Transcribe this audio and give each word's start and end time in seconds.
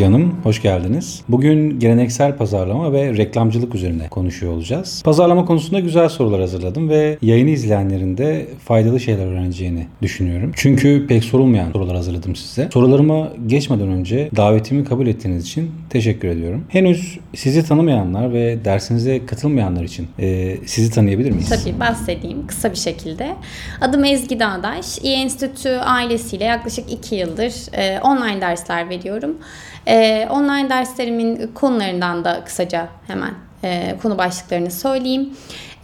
Ezgi 0.00 0.12
Hanım, 0.12 0.36
hoş 0.42 0.62
geldiniz. 0.62 1.22
Bugün 1.28 1.80
geleneksel 1.80 2.36
pazarlama 2.36 2.92
ve 2.92 3.16
reklamcılık 3.16 3.74
üzerine 3.74 4.08
konuşuyor 4.08 4.52
olacağız. 4.52 5.02
Pazarlama 5.04 5.44
konusunda 5.44 5.80
güzel 5.80 6.08
sorular 6.08 6.40
hazırladım 6.40 6.88
ve 6.88 7.18
yayını 7.22 7.50
izleyenlerin 7.50 8.18
de 8.18 8.46
faydalı 8.64 9.00
şeyler 9.00 9.26
öğreneceğini 9.26 9.86
düşünüyorum. 10.02 10.52
Çünkü 10.56 11.06
pek 11.08 11.24
sorulmayan 11.24 11.72
sorular 11.72 11.96
hazırladım 11.96 12.36
size. 12.36 12.68
Sorularıma 12.72 13.32
geçmeden 13.46 13.88
önce 13.88 14.30
davetimi 14.36 14.84
kabul 14.84 15.06
ettiğiniz 15.06 15.44
için 15.44 15.70
teşekkür 15.90 16.28
ediyorum. 16.28 16.64
Henüz 16.68 17.18
sizi 17.34 17.64
tanımayanlar 17.64 18.32
ve 18.32 18.64
dersinize 18.64 19.26
katılmayanlar 19.26 19.84
için 19.84 20.08
e, 20.18 20.56
sizi 20.66 20.90
tanıyabilir 20.90 21.30
miyiz? 21.30 21.48
Tabii 21.48 21.80
bahsedeyim 21.80 22.46
kısa 22.46 22.70
bir 22.70 22.76
şekilde. 22.76 23.36
Adım 23.80 24.04
Ezgi 24.04 24.40
Dağdaş. 24.40 24.98
İyi 24.98 25.16
Enstitü 25.16 25.68
ailesiyle 25.68 26.44
yaklaşık 26.44 26.92
2 26.92 27.14
yıldır 27.14 27.52
e, 27.72 28.00
online 28.00 28.40
dersler 28.40 28.88
veriyorum. 28.88 29.36
E, 29.86 30.28
online 30.30 30.70
derslerimin 30.70 31.50
konularından 31.54 32.24
da 32.24 32.44
kısaca 32.44 32.88
hemen 33.06 33.34
e, 33.64 33.96
konu 34.02 34.18
başlıklarını 34.18 34.70
söyleyeyim. 34.70 35.30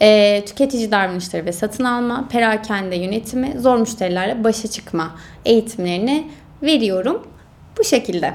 E, 0.00 0.42
tüketici 0.46 0.90
davranışları 0.90 1.46
ve 1.46 1.52
satın 1.52 1.84
alma, 1.84 2.28
perakende 2.28 2.96
yönetimi, 2.96 3.54
zor 3.58 3.78
müşterilerle 3.78 4.44
başa 4.44 4.68
çıkma 4.68 5.16
eğitimlerini 5.44 6.26
veriyorum. 6.62 7.22
Bu 7.78 7.84
şekilde. 7.84 8.34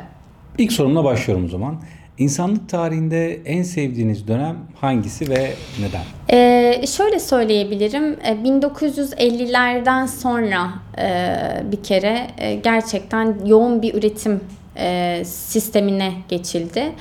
İlk 0.57 0.71
sorumla 0.71 1.03
başlıyorum 1.03 1.45
o 1.45 1.47
zaman. 1.47 1.81
İnsanlık 2.17 2.69
tarihinde 2.69 3.41
en 3.45 3.63
sevdiğiniz 3.63 4.27
dönem 4.27 4.57
hangisi 4.81 5.29
ve 5.29 5.51
neden? 5.79 6.01
Ee, 6.31 6.87
şöyle 6.87 7.19
söyleyebilirim. 7.19 8.13
1950'lerden 8.13 10.05
sonra 10.05 10.69
e, 10.97 11.35
bir 11.71 11.83
kere 11.83 12.27
e, 12.37 12.55
gerçekten 12.55 13.35
yoğun 13.45 13.81
bir 13.81 13.93
üretim 13.93 14.41
e, 14.77 15.21
sistemine 15.25 16.13
geçildi. 16.29 16.91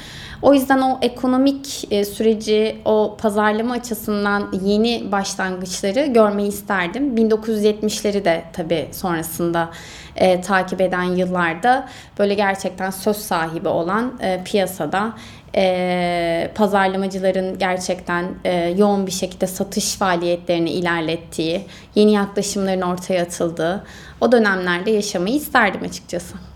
O 0.43 0.55
yüzden 0.55 0.79
o 0.79 0.99
ekonomik 1.03 1.93
e, 1.93 2.05
süreci, 2.05 2.77
o 2.85 3.17
pazarlama 3.21 3.75
açısından 3.75 4.53
yeni 4.65 5.13
başlangıçları 5.13 6.07
görmeyi 6.07 6.49
isterdim. 6.49 7.17
1970'leri 7.17 8.25
de 8.25 8.45
tabii 8.53 8.89
sonrasında 8.93 9.71
e, 10.17 10.41
takip 10.41 10.81
eden 10.81 11.03
yıllarda 11.03 11.89
böyle 12.19 12.35
gerçekten 12.35 12.91
söz 12.91 13.17
sahibi 13.17 13.69
olan 13.69 14.19
e, 14.21 14.45
piyasada 14.45 15.13
e, 15.57 16.51
pazarlamacıların 16.55 17.59
gerçekten 17.59 18.25
e, 18.45 18.75
yoğun 18.79 19.07
bir 19.07 19.13
şekilde 19.13 19.47
satış 19.47 19.95
faaliyetlerini 19.95 20.71
ilerlettiği, 20.71 21.65
yeni 21.95 22.13
yaklaşımların 22.13 22.83
ortaya 22.83 23.23
atıldığı 23.23 23.85
o 24.21 24.33
dönemlerde 24.33 24.91
yaşamayı 24.91 25.35
isterdim 25.37 25.83
açıkçası. 25.83 26.50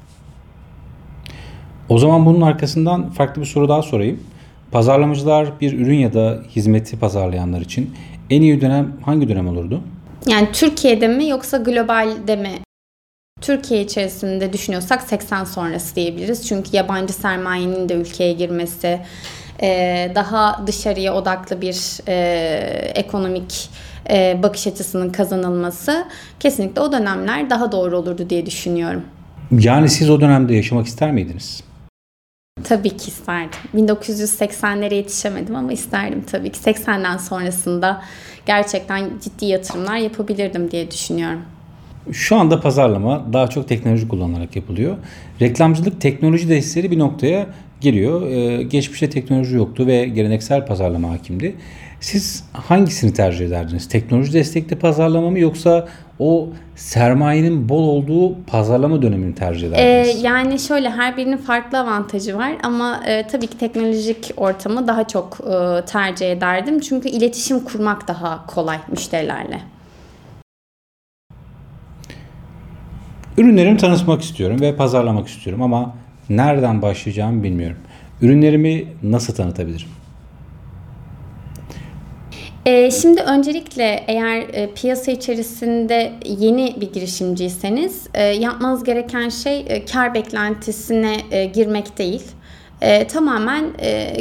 O 1.88 1.98
zaman 1.98 2.26
bunun 2.26 2.40
arkasından 2.40 3.10
farklı 3.10 3.42
bir 3.42 3.46
soru 3.46 3.68
daha 3.68 3.82
sorayım. 3.82 4.20
Pazarlamacılar 4.72 5.60
bir 5.60 5.80
ürün 5.80 5.98
ya 5.98 6.14
da 6.14 6.38
hizmeti 6.56 6.98
pazarlayanlar 6.98 7.60
için 7.60 7.94
en 8.30 8.42
iyi 8.42 8.60
dönem 8.60 8.92
hangi 9.04 9.28
dönem 9.28 9.48
olurdu? 9.48 9.80
Yani 10.26 10.48
Türkiye'de 10.52 11.08
mi 11.08 11.28
yoksa 11.28 11.56
globalde 11.56 12.36
mi? 12.36 12.50
Türkiye 13.40 13.82
içerisinde 13.82 14.52
düşünüyorsak 14.52 15.02
80 15.02 15.44
sonrası 15.44 15.96
diyebiliriz. 15.96 16.48
Çünkü 16.48 16.68
yabancı 16.72 17.12
sermayenin 17.12 17.88
de 17.88 17.94
ülkeye 17.94 18.32
girmesi, 18.32 19.00
e, 19.62 20.12
daha 20.14 20.66
dışarıya 20.66 21.14
odaklı 21.14 21.60
bir 21.60 22.00
e, 22.08 22.12
ekonomik 22.94 23.70
e, 24.10 24.38
bakış 24.42 24.66
açısının 24.66 25.10
kazanılması 25.10 26.04
kesinlikle 26.40 26.80
o 26.80 26.92
dönemler 26.92 27.50
daha 27.50 27.72
doğru 27.72 27.98
olurdu 27.98 28.30
diye 28.30 28.46
düşünüyorum. 28.46 29.02
Yani 29.50 29.88
siz 29.88 30.10
o 30.10 30.20
dönemde 30.20 30.54
yaşamak 30.54 30.86
ister 30.86 31.12
miydiniz? 31.12 31.64
Tabii 32.64 32.96
ki 32.96 33.08
isterdim. 33.08 33.58
1980'lere 33.74 34.94
yetişemedim 34.94 35.56
ama 35.56 35.72
isterdim 35.72 36.24
tabii 36.30 36.52
ki. 36.52 36.60
80'den 36.60 37.16
sonrasında 37.16 38.02
gerçekten 38.46 39.10
ciddi 39.24 39.46
yatırımlar 39.46 39.96
yapabilirdim 39.96 40.70
diye 40.70 40.90
düşünüyorum. 40.90 41.40
Şu 42.12 42.36
anda 42.36 42.60
pazarlama 42.60 43.32
daha 43.32 43.46
çok 43.46 43.68
teknoloji 43.68 44.08
kullanılarak 44.08 44.56
yapılıyor. 44.56 44.96
Reklamcılık 45.40 46.00
teknoloji 46.00 46.48
desteği 46.48 46.90
bir 46.90 46.98
noktaya 46.98 47.46
geliyor. 47.80 48.26
Ee, 48.26 48.62
geçmişte 48.62 49.10
teknoloji 49.10 49.56
yoktu 49.56 49.86
ve 49.86 50.04
geleneksel 50.04 50.66
pazarlama 50.66 51.10
hakimdi. 51.10 51.54
Siz 52.00 52.44
hangisini 52.52 53.12
tercih 53.12 53.46
ederdiniz? 53.46 53.88
Teknoloji 53.88 54.32
destekli 54.32 54.76
pazarlama 54.76 55.30
mı 55.30 55.38
yoksa 55.38 55.88
o 56.18 56.48
sermayenin 56.76 57.68
bol 57.68 57.88
olduğu 57.88 58.44
pazarlama 58.44 59.02
dönemini 59.02 59.34
tercih 59.34 59.68
ederdiniz? 59.68 60.16
Ee, 60.16 60.26
yani 60.26 60.58
şöyle 60.58 60.90
her 60.90 61.16
birinin 61.16 61.36
farklı 61.36 61.78
avantajı 61.80 62.36
var 62.38 62.52
ama 62.62 63.00
e, 63.06 63.26
tabii 63.26 63.46
ki 63.46 63.58
teknolojik 63.58 64.30
ortamı 64.36 64.86
daha 64.88 65.08
çok 65.08 65.38
e, 65.40 65.84
tercih 65.84 66.32
ederdim. 66.32 66.80
Çünkü 66.80 67.08
iletişim 67.08 67.64
kurmak 67.64 68.08
daha 68.08 68.46
kolay 68.46 68.78
müşterilerle. 68.90 69.60
Ürünlerimi 73.38 73.76
tanıtmak 73.76 74.22
istiyorum 74.22 74.60
ve 74.60 74.76
pazarlamak 74.76 75.28
istiyorum 75.28 75.62
ama 75.62 75.94
nereden 76.28 76.82
başlayacağımı 76.82 77.42
bilmiyorum. 77.42 77.78
Ürünlerimi 78.22 78.84
nasıl 79.02 79.34
tanıtabilirim? 79.34 80.03
Ee, 82.66 82.90
şimdi 82.90 83.20
öncelikle 83.20 84.04
eğer 84.08 84.38
e, 84.38 84.74
piyasa 84.74 85.12
içerisinde 85.12 86.12
yeni 86.24 86.76
bir 86.80 86.92
girişimciyseniz 86.92 88.06
e, 88.14 88.22
yapmanız 88.22 88.84
gereken 88.84 89.28
şey 89.28 89.64
e, 89.68 89.84
kar 89.84 90.14
beklentisine 90.14 91.16
girmek 91.54 91.98
değil. 91.98 92.22
Tamamen 93.08 93.64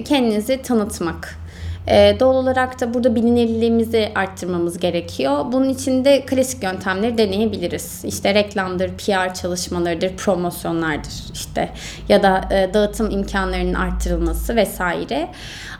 kendinizi 0.05 0.61
tanıtmak. 0.61 1.42
E, 1.87 2.17
doğal 2.19 2.35
olarak 2.35 2.81
da 2.81 2.93
burada 2.93 3.15
bilinirliğimizi 3.15 4.11
arttırmamız 4.15 4.79
gerekiyor. 4.79 5.45
Bunun 5.51 5.69
için 5.69 6.05
de 6.05 6.25
klasik 6.25 6.63
yöntemleri 6.63 7.17
deneyebiliriz. 7.17 8.05
İşte 8.05 8.33
reklamdır, 8.33 8.89
PR 8.89 9.33
çalışmalarıdır, 9.33 10.17
promosyonlardır 10.17 11.13
işte 11.33 11.69
ya 12.09 12.23
da 12.23 12.41
e, 12.51 12.73
dağıtım 12.73 13.11
imkanlarının 13.11 13.73
arttırılması 13.73 14.55
vesaire. 14.55 15.29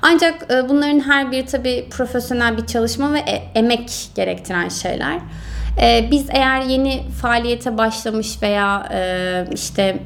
Ancak 0.01 0.51
e, 0.51 0.69
bunların 0.69 0.99
her 0.99 1.31
biri 1.31 1.45
tabii 1.45 1.87
profesyonel 1.89 2.57
bir 2.57 2.65
çalışma 2.65 3.13
ve 3.13 3.19
e, 3.19 3.43
emek 3.55 3.91
gerektiren 4.15 4.69
şeyler. 4.69 5.19
Ee, 5.81 6.07
biz 6.11 6.25
eğer 6.29 6.61
yeni 6.61 7.03
faaliyete 7.21 7.77
başlamış 7.77 8.41
veya 8.41 8.89
e, 8.93 9.45
işte 9.53 9.99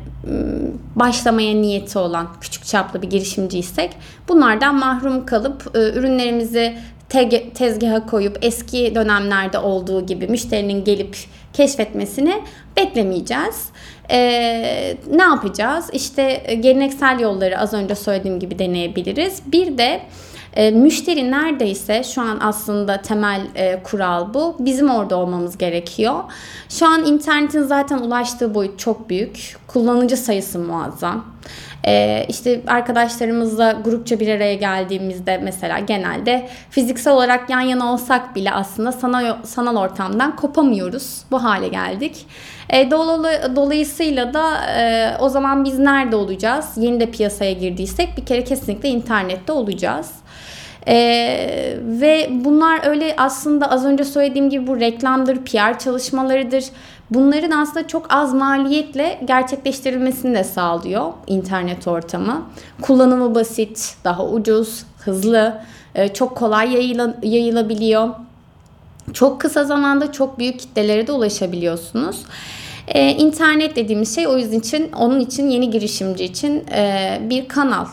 başlamaya 0.96 1.56
niyeti 1.56 2.00
olan 2.00 2.28
küçük 2.42 2.66
çaplı 2.66 3.02
bir 3.02 3.10
girişimciysek 3.10 3.90
bunlardan 4.28 4.76
mahrum 4.76 5.26
kalıp 5.26 5.76
e, 5.76 5.80
ürünlerimizi 5.80 6.78
te- 7.10 7.50
tezgaha 7.50 8.06
koyup 8.06 8.38
eski 8.42 8.96
dönemlerde 8.96 9.60
olduğu 9.60 10.06
gibi 10.06 10.28
müşterinin 10.28 10.84
gelip 10.84 11.18
keşfetmesini 11.54 12.42
beklemeyeceğiz. 12.78 13.66
Ee, 14.12 14.98
ne 15.12 15.24
yapacağız? 15.24 15.90
İşte 15.94 16.42
e, 16.46 16.56
geleneksel 16.56 17.20
yolları 17.20 17.60
az 17.60 17.74
önce 17.74 17.96
söylediğim 17.96 18.40
gibi 18.40 18.60
deneyebiliriz. 18.60 19.42
Bir 19.46 19.78
de 19.78 20.02
e, 20.58 20.72
müşteri 20.72 21.32
neredeyse 21.32 22.04
şu 22.04 22.22
an 22.22 22.40
aslında 22.42 23.02
temel 23.02 23.42
e, 23.56 23.84
kural 23.84 24.34
bu. 24.34 24.56
Bizim 24.60 24.90
orada 24.90 25.16
olmamız 25.16 25.58
gerekiyor. 25.58 26.24
Şu 26.70 26.88
an 26.88 27.06
internetin 27.06 27.64
zaten 27.64 27.98
ulaştığı 27.98 28.54
boyut 28.54 28.80
çok 28.80 29.10
büyük. 29.10 29.56
Kullanıcı 29.68 30.18
sayısı 30.18 30.60
muazzam. 30.60 31.26
Ee, 31.88 32.26
işte 32.30 32.62
arkadaşlarımızla 32.68 33.72
grupça 33.72 34.20
bir 34.20 34.28
araya 34.28 34.54
geldiğimizde 34.54 35.38
mesela 35.38 35.80
genelde 35.80 36.50
fiziksel 36.70 37.14
olarak 37.14 37.50
yan 37.50 37.62
yana 37.62 37.94
olsak 37.94 38.36
bile 38.36 38.52
aslında 38.52 38.92
sanal, 38.92 39.44
sanal 39.44 39.76
ortamdan 39.76 40.36
kopamıyoruz. 40.36 41.22
Bu 41.32 41.44
hale 41.44 41.68
geldik. 41.68 42.26
E, 42.70 42.92
dolayısıyla 43.56 44.34
da 44.34 44.72
e, 44.80 45.12
o 45.20 45.30
zaman 45.30 45.66
biz 45.66 45.80
nerede 45.80 46.16
olacağız? 46.16 46.66
Yeni 46.78 47.00
de 47.00 47.12
piyasaya 47.12 47.52
girdiysek 47.52 48.18
bir 48.18 48.26
kere 48.26 48.44
kesinlikle 48.44 48.90
internette 48.90 49.52
olacağız. 49.52 50.12
Ee, 50.88 51.78
ve 51.82 52.30
bunlar 52.32 52.88
öyle 52.88 53.14
aslında 53.18 53.72
az 53.72 53.86
önce 53.86 54.04
söylediğim 54.04 54.50
gibi 54.50 54.68
bu 54.68 54.80
reklamdır, 54.80 55.38
PR 55.38 55.80
çalışmalarıdır. 55.80 56.66
Bunların 57.12 57.52
aslında 57.52 57.88
çok 57.88 58.06
az 58.10 58.34
maliyetle 58.34 59.20
gerçekleştirilmesini 59.26 60.36
de 60.36 60.44
sağlıyor 60.44 61.14
internet 61.28 61.88
ortamı. 61.88 62.46
Kullanımı 62.82 63.36
basit, 63.36 63.96
daha 64.04 64.26
ucuz, 64.26 64.84
hızlı, 65.00 65.62
e, 65.96 66.08
çok 66.14 66.36
kolay 66.36 66.74
yayıla, 66.74 67.16
yayılabiliyor. 67.24 68.10
Çok 69.14 69.42
kısa 69.42 69.64
zamanda 69.64 70.12
çok 70.12 70.40
büyük 70.40 70.60
kitlelere 70.60 71.08
de 71.08 71.12
ulaşabiliyorsunuz. 71.12 72.24
Ee, 72.88 73.12
internet 73.12 73.76
dediğimiz 73.76 74.16
şey 74.16 74.28
o 74.28 74.38
yüzden 74.38 74.60
için 74.60 74.92
onun 74.92 75.20
için 75.20 75.50
yeni 75.50 75.70
girişimci 75.70 76.24
için 76.24 76.66
e, 76.72 77.18
bir 77.30 77.48
kanal. 77.48 77.86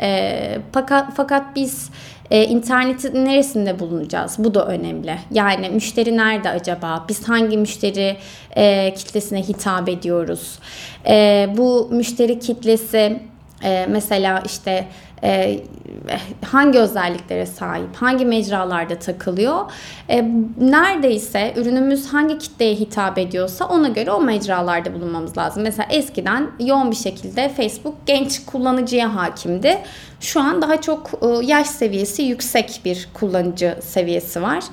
E, 0.00 0.58
fakat 0.72 1.08
fakat 1.16 1.56
biz 1.56 1.90
E, 2.32 2.44
internetin 2.44 3.24
neresinde 3.24 3.78
bulunacağız? 3.78 4.36
Bu 4.38 4.54
da 4.54 4.66
önemli. 4.66 5.18
Yani 5.30 5.68
müşteri 5.68 6.16
nerede 6.16 6.50
acaba? 6.50 7.04
Biz 7.08 7.28
hangi 7.28 7.56
müşteri 7.56 8.16
e, 8.56 8.94
kitlesine 8.94 9.42
hitap 9.42 9.88
ediyoruz? 9.88 10.58
E, 11.06 11.48
bu 11.56 11.88
müşteri 11.90 12.38
kitlesi 12.38 13.20
e, 13.64 13.86
mesela 13.88 14.42
işte 14.46 14.88
e, 15.22 15.60
hangi 16.44 16.78
özelliklere 16.78 17.46
sahip, 17.46 17.96
hangi 17.96 18.24
mecralarda 18.24 18.98
takılıyor. 18.98 19.60
E, 20.08 20.30
neredeyse 20.60 21.52
ürünümüz 21.56 22.06
hangi 22.06 22.38
kitleye 22.38 22.74
hitap 22.74 23.18
ediyorsa 23.18 23.64
ona 23.64 23.88
göre 23.88 24.10
o 24.10 24.20
mecralarda 24.20 24.94
bulunmamız 24.94 25.38
lazım. 25.38 25.62
Mesela 25.62 25.88
eskiden 25.90 26.50
yoğun 26.60 26.90
bir 26.90 26.96
şekilde 26.96 27.48
Facebook 27.48 27.94
genç 28.06 28.44
kullanıcıya 28.46 29.14
hakimdi. 29.16 29.78
Şu 30.22 30.40
an 30.40 30.62
daha 30.62 30.80
çok 30.80 31.10
e, 31.22 31.46
yaş 31.46 31.66
seviyesi 31.66 32.22
yüksek 32.22 32.80
bir 32.84 33.08
kullanıcı 33.14 33.78
seviyesi 33.82 34.42
var. 34.42 34.64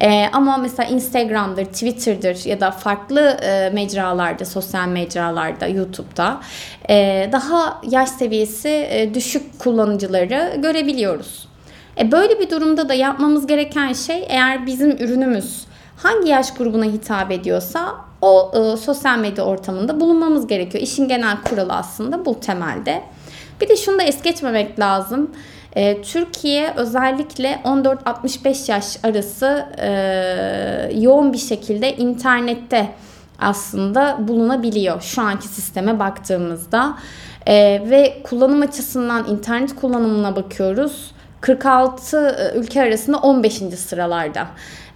E, 0.00 0.26
ama 0.32 0.56
mesela 0.56 0.88
Instagram'dır, 0.88 1.64
Twitter'dır 1.64 2.44
ya 2.44 2.60
da 2.60 2.70
farklı 2.70 3.20
e, 3.20 3.70
mecralarda, 3.70 4.44
sosyal 4.44 4.88
mecralarda, 4.88 5.66
YouTube'da 5.66 6.40
daha 7.32 7.80
yaş 7.90 8.08
seviyesi 8.08 9.10
düşük 9.14 9.58
kullanıcıları 9.58 10.56
görebiliyoruz. 10.62 11.48
Böyle 12.12 12.40
bir 12.40 12.50
durumda 12.50 12.88
da 12.88 12.94
yapmamız 12.94 13.46
gereken 13.46 13.92
şey 13.92 14.24
eğer 14.28 14.66
bizim 14.66 14.90
ürünümüz 14.90 15.66
hangi 15.96 16.28
yaş 16.28 16.54
grubuna 16.54 16.84
hitap 16.84 17.30
ediyorsa 17.30 17.94
o 18.22 18.52
e, 18.54 18.76
sosyal 18.76 19.18
medya 19.18 19.44
ortamında 19.44 20.00
bulunmamız 20.00 20.46
gerekiyor. 20.46 20.84
İşin 20.84 21.08
genel 21.08 21.36
kuralı 21.42 21.72
aslında 21.72 22.24
bu 22.24 22.40
temelde. 22.40 23.02
Bir 23.60 23.68
de 23.68 23.76
şunu 23.76 23.98
da 23.98 24.02
es 24.02 24.22
geçmemek 24.22 24.78
lazım. 24.78 25.30
E, 25.76 26.02
Türkiye 26.02 26.72
özellikle 26.76 27.60
14-65 27.64 28.70
yaş 28.70 29.04
arası 29.04 29.66
e, 29.78 29.88
yoğun 31.00 31.32
bir 31.32 31.38
şekilde 31.38 31.96
internette 31.96 32.88
aslında 33.38 34.16
bulunabiliyor 34.20 35.00
şu 35.00 35.22
anki 35.22 35.48
sisteme 35.48 35.98
baktığımızda. 35.98 36.98
E, 37.46 37.54
ve 37.90 38.22
kullanım 38.24 38.62
açısından 38.62 39.28
internet 39.28 39.74
kullanımına 39.74 40.36
bakıyoruz. 40.36 41.14
46 41.40 42.52
ülke 42.56 42.82
arasında 42.82 43.18
15. 43.18 43.54
sıralarda. 43.54 44.46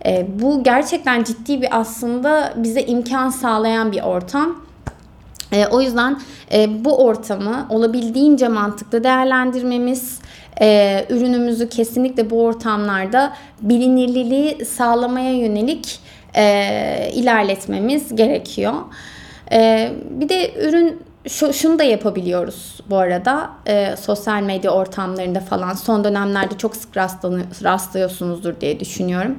E, 0.06 0.26
bu 0.40 0.62
gerçekten 0.64 1.25
ciddi 1.25 1.62
bir 1.62 1.81
aslında 1.81 2.52
bize 2.56 2.82
imkan 2.82 3.28
sağlayan 3.28 3.93
bir 3.93 4.02
ortam. 4.02 4.62
E, 5.53 5.67
o 5.67 5.81
yüzden 5.81 6.21
e, 6.53 6.85
bu 6.85 7.05
ortamı 7.05 7.67
olabildiğince 7.71 8.49
mantıklı 8.49 9.05
değerlendirmemiz, 9.05 10.19
e, 10.61 11.06
ürünümüzü 11.11 11.69
kesinlikle 11.69 12.31
bu 12.31 12.45
ortamlarda 12.45 13.33
bilinirliliği 13.61 14.65
sağlamaya 14.65 15.33
yönelik 15.33 16.00
e, 16.37 17.11
ilerletmemiz 17.15 18.17
gerekiyor. 18.17 18.75
E, 19.53 19.91
bir 20.11 20.29
de 20.29 20.55
ürün 20.69 21.03
şu, 21.29 21.53
şunu 21.53 21.79
da 21.79 21.83
yapabiliyoruz 21.83 22.81
bu 22.91 22.97
arada 22.97 23.50
e, 23.67 23.97
sosyal 23.97 24.43
medya 24.43 24.71
ortamlarında 24.71 25.41
falan 25.41 25.73
son 25.73 26.05
dönemlerde 26.05 26.59
çok 26.59 26.77
sık 26.77 26.97
rastlıyorsunuzdur 27.65 28.61
diye 28.61 28.81
düşünüyorum. 28.81 29.39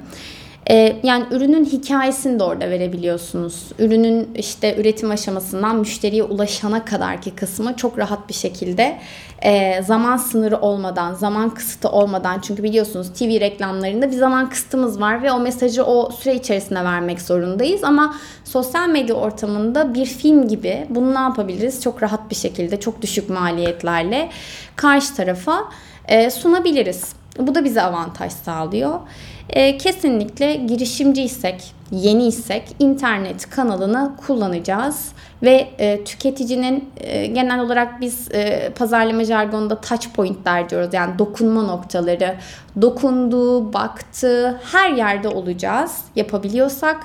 Ee, 0.68 0.96
yani 1.02 1.24
ürünün 1.30 1.64
hikayesini 1.64 2.38
de 2.38 2.44
orada 2.44 2.70
verebiliyorsunuz. 2.70 3.72
Ürünün 3.78 4.28
işte 4.34 4.76
üretim 4.80 5.10
aşamasından 5.10 5.76
müşteriye 5.76 6.22
ulaşana 6.22 6.84
kadarki 6.84 7.30
kısmı 7.30 7.76
çok 7.76 7.98
rahat 7.98 8.28
bir 8.28 8.34
şekilde 8.34 8.98
e, 9.42 9.82
zaman 9.82 10.16
sınırı 10.16 10.56
olmadan, 10.58 11.14
zaman 11.14 11.50
kısıtı 11.50 11.88
olmadan 11.88 12.40
çünkü 12.40 12.62
biliyorsunuz 12.62 13.12
TV 13.12 13.40
reklamlarında 13.40 14.10
bir 14.10 14.16
zaman 14.16 14.50
kısıtımız 14.50 15.00
var 15.00 15.22
ve 15.22 15.32
o 15.32 15.40
mesajı 15.40 15.84
o 15.84 16.10
süre 16.10 16.34
içerisinde 16.34 16.84
vermek 16.84 17.20
zorundayız 17.20 17.84
ama 17.84 18.14
sosyal 18.44 18.88
medya 18.88 19.14
ortamında 19.14 19.94
bir 19.94 20.06
film 20.06 20.48
gibi 20.48 20.86
bunu 20.90 21.14
ne 21.14 21.18
yapabiliriz? 21.18 21.82
Çok 21.82 22.02
rahat 22.02 22.30
bir 22.30 22.36
şekilde, 22.36 22.80
çok 22.80 23.02
düşük 23.02 23.30
maliyetlerle 23.30 24.30
karşı 24.76 25.14
tarafa 25.14 25.64
e, 26.08 26.30
sunabiliriz. 26.30 27.19
Bu 27.46 27.54
da 27.54 27.64
bize 27.64 27.82
avantaj 27.82 28.32
sağlıyor. 28.32 29.00
E, 29.48 29.78
kesinlikle 29.78 30.54
girişimciysek, 30.54 31.72
yeniysek 31.90 32.62
internet 32.78 33.50
kanalını 33.50 34.12
kullanacağız 34.26 35.12
ve 35.42 35.68
e, 35.78 36.04
tüketicinin 36.04 36.90
e, 36.96 37.26
genel 37.26 37.60
olarak 37.60 38.00
biz 38.00 38.28
e, 38.34 38.70
pazarlama 38.78 39.24
jargonunda 39.24 39.80
touch 39.80 40.06
pointler 40.14 40.70
diyoruz. 40.70 40.88
Yani 40.92 41.18
dokunma 41.18 41.62
noktaları, 41.62 42.34
dokunduğu, 42.82 43.72
baktığı 43.72 44.60
her 44.72 44.90
yerde 44.90 45.28
olacağız 45.28 45.98
yapabiliyorsak. 46.16 46.96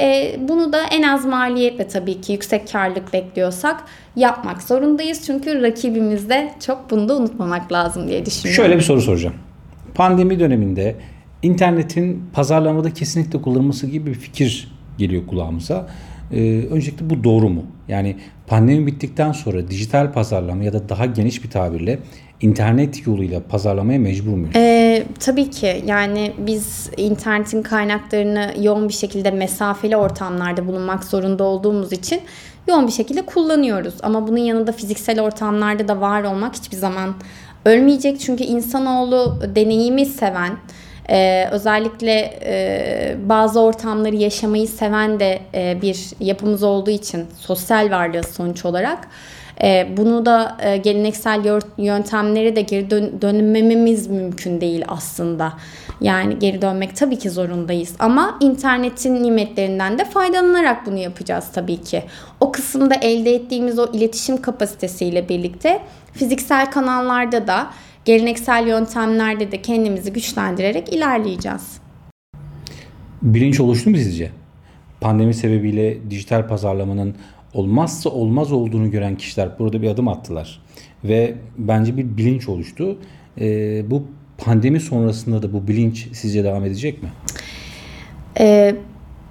E, 0.00 0.36
bunu 0.38 0.72
da 0.72 0.82
en 0.82 1.02
az 1.02 1.24
maliyetle 1.24 1.88
tabii 1.88 2.20
ki 2.20 2.32
yüksek 2.32 2.72
karlılık 2.72 3.12
bekliyorsak 3.12 3.84
yapmak 4.16 4.62
zorundayız. 4.62 5.26
Çünkü 5.26 5.62
rakibimizde 5.62 6.54
çok 6.66 6.90
bunu 6.90 7.08
da 7.08 7.16
unutmamak 7.16 7.72
lazım 7.72 8.08
diye 8.08 8.26
düşünüyorum. 8.26 8.64
Şöyle 8.64 8.76
bir 8.76 8.82
soru 8.82 9.00
soracağım. 9.00 9.34
Pandemi 9.94 10.40
döneminde 10.40 10.96
internetin 11.42 12.24
pazarlamada 12.32 12.92
kesinlikle 12.92 13.42
kullanılması 13.42 13.86
gibi 13.86 14.10
bir 14.10 14.14
fikir 14.14 14.72
geliyor 14.98 15.26
kulağımıza. 15.26 15.86
Ee, 16.32 16.64
öncelikle 16.70 17.10
bu 17.10 17.24
doğru 17.24 17.48
mu? 17.48 17.62
Yani 17.88 18.16
pandemi 18.46 18.86
bittikten 18.86 19.32
sonra 19.32 19.68
dijital 19.68 20.12
pazarlama 20.12 20.64
ya 20.64 20.72
da 20.72 20.88
daha 20.88 21.06
geniş 21.06 21.44
bir 21.44 21.50
tabirle 21.50 21.98
internet 22.40 23.06
yoluyla 23.06 23.42
pazarlamaya 23.42 23.98
mecbur 23.98 24.32
muyuz? 24.32 24.56
Ee, 24.56 25.04
tabii 25.20 25.50
ki 25.50 25.82
yani 25.86 26.32
biz 26.38 26.90
internetin 26.96 27.62
kaynaklarını 27.62 28.54
yoğun 28.60 28.88
bir 28.88 28.94
şekilde 28.94 29.30
mesafeli 29.30 29.96
ortamlarda 29.96 30.66
bulunmak 30.66 31.04
zorunda 31.04 31.44
olduğumuz 31.44 31.92
için 31.92 32.20
yoğun 32.68 32.86
bir 32.86 32.92
şekilde 32.92 33.22
kullanıyoruz. 33.22 33.94
Ama 34.02 34.28
bunun 34.28 34.38
yanında 34.38 34.72
fiziksel 34.72 35.20
ortamlarda 35.20 35.88
da 35.88 36.00
var 36.00 36.22
olmak 36.22 36.54
hiçbir 36.54 36.76
zaman 36.76 37.14
ölmeyecek. 37.64 38.20
Çünkü 38.20 38.44
insanoğlu 38.44 39.38
deneyimi 39.54 40.06
seven, 40.06 40.52
ee, 41.10 41.48
özellikle 41.50 42.38
e, 42.44 43.16
bazı 43.24 43.60
ortamları 43.60 44.16
yaşamayı 44.16 44.68
seven 44.68 45.20
de 45.20 45.38
e, 45.54 45.82
bir 45.82 46.10
yapımız 46.20 46.62
olduğu 46.62 46.90
için 46.90 47.26
sosyal 47.38 47.90
varlığı 47.90 48.22
sonuç 48.22 48.64
olarak 48.64 49.08
e, 49.62 49.88
bunu 49.96 50.26
da 50.26 50.56
e, 50.62 50.76
geleneksel 50.76 51.60
yöntemlere 51.78 52.56
de 52.56 52.60
geri 52.60 52.90
dön- 52.90 53.22
dönmememiz 53.22 54.06
mümkün 54.06 54.60
değil 54.60 54.84
aslında. 54.88 55.52
Yani 56.04 56.38
geri 56.38 56.62
dönmek 56.62 56.96
tabii 56.96 57.18
ki 57.18 57.30
zorundayız 57.30 57.94
ama 57.98 58.38
internetin 58.40 59.22
nimetlerinden 59.22 59.98
de 59.98 60.04
faydalanarak 60.04 60.86
bunu 60.86 60.98
yapacağız 60.98 61.48
tabii 61.54 61.80
ki. 61.80 62.02
O 62.40 62.52
kısımda 62.52 62.94
elde 62.94 63.34
ettiğimiz 63.34 63.78
o 63.78 63.92
iletişim 63.92 64.42
kapasitesiyle 64.42 65.28
birlikte 65.28 65.80
fiziksel 66.12 66.70
kanallarda 66.70 67.46
da 67.46 67.70
geleneksel 68.04 68.66
yöntemlerde 68.66 69.52
de 69.52 69.62
kendimizi 69.62 70.12
güçlendirerek 70.12 70.92
ilerleyeceğiz. 70.92 71.80
Bilinç 73.22 73.60
oluştu 73.60 73.90
mu 73.90 73.96
sizce? 73.96 74.30
Pandemi 75.00 75.34
sebebiyle 75.34 76.10
dijital 76.10 76.48
pazarlamanın 76.48 77.14
olmazsa 77.54 78.10
olmaz 78.10 78.52
olduğunu 78.52 78.90
gören 78.90 79.16
kişiler 79.16 79.58
burada 79.58 79.82
bir 79.82 79.88
adım 79.88 80.08
attılar. 80.08 80.62
Ve 81.04 81.34
bence 81.58 81.96
bir 81.96 82.16
bilinç 82.16 82.48
oluştu. 82.48 82.98
Ee, 83.40 83.90
bu 83.90 84.04
pandemi 84.38 84.80
sonrasında 84.80 85.42
da 85.42 85.52
bu 85.52 85.68
bilinç 85.68 86.08
sizce 86.12 86.44
devam 86.44 86.64
edecek 86.64 87.02
mi? 87.02 87.08
Ee, 88.38 88.76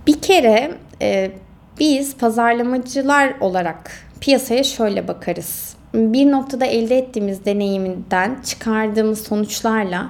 bir 0.08 0.22
kere 0.22 0.78
e, 1.02 1.32
biz 1.80 2.18
pazarlamacılar 2.18 3.34
olarak 3.40 3.92
piyasaya 4.22 4.64
şöyle 4.64 5.08
bakarız 5.08 5.76
bir 5.94 6.32
noktada 6.32 6.66
elde 6.66 6.98
ettiğimiz 6.98 7.46
deneyiminden 7.46 8.42
çıkardığımız 8.46 9.24
sonuçlarla 9.24 10.10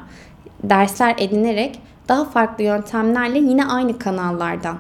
dersler 0.64 1.16
edinerek 1.18 1.80
daha 2.08 2.26
farklı 2.26 2.64
yöntemlerle 2.64 3.40
yine 3.40 3.66
aynı 3.66 4.00
kanallardan 4.00 4.78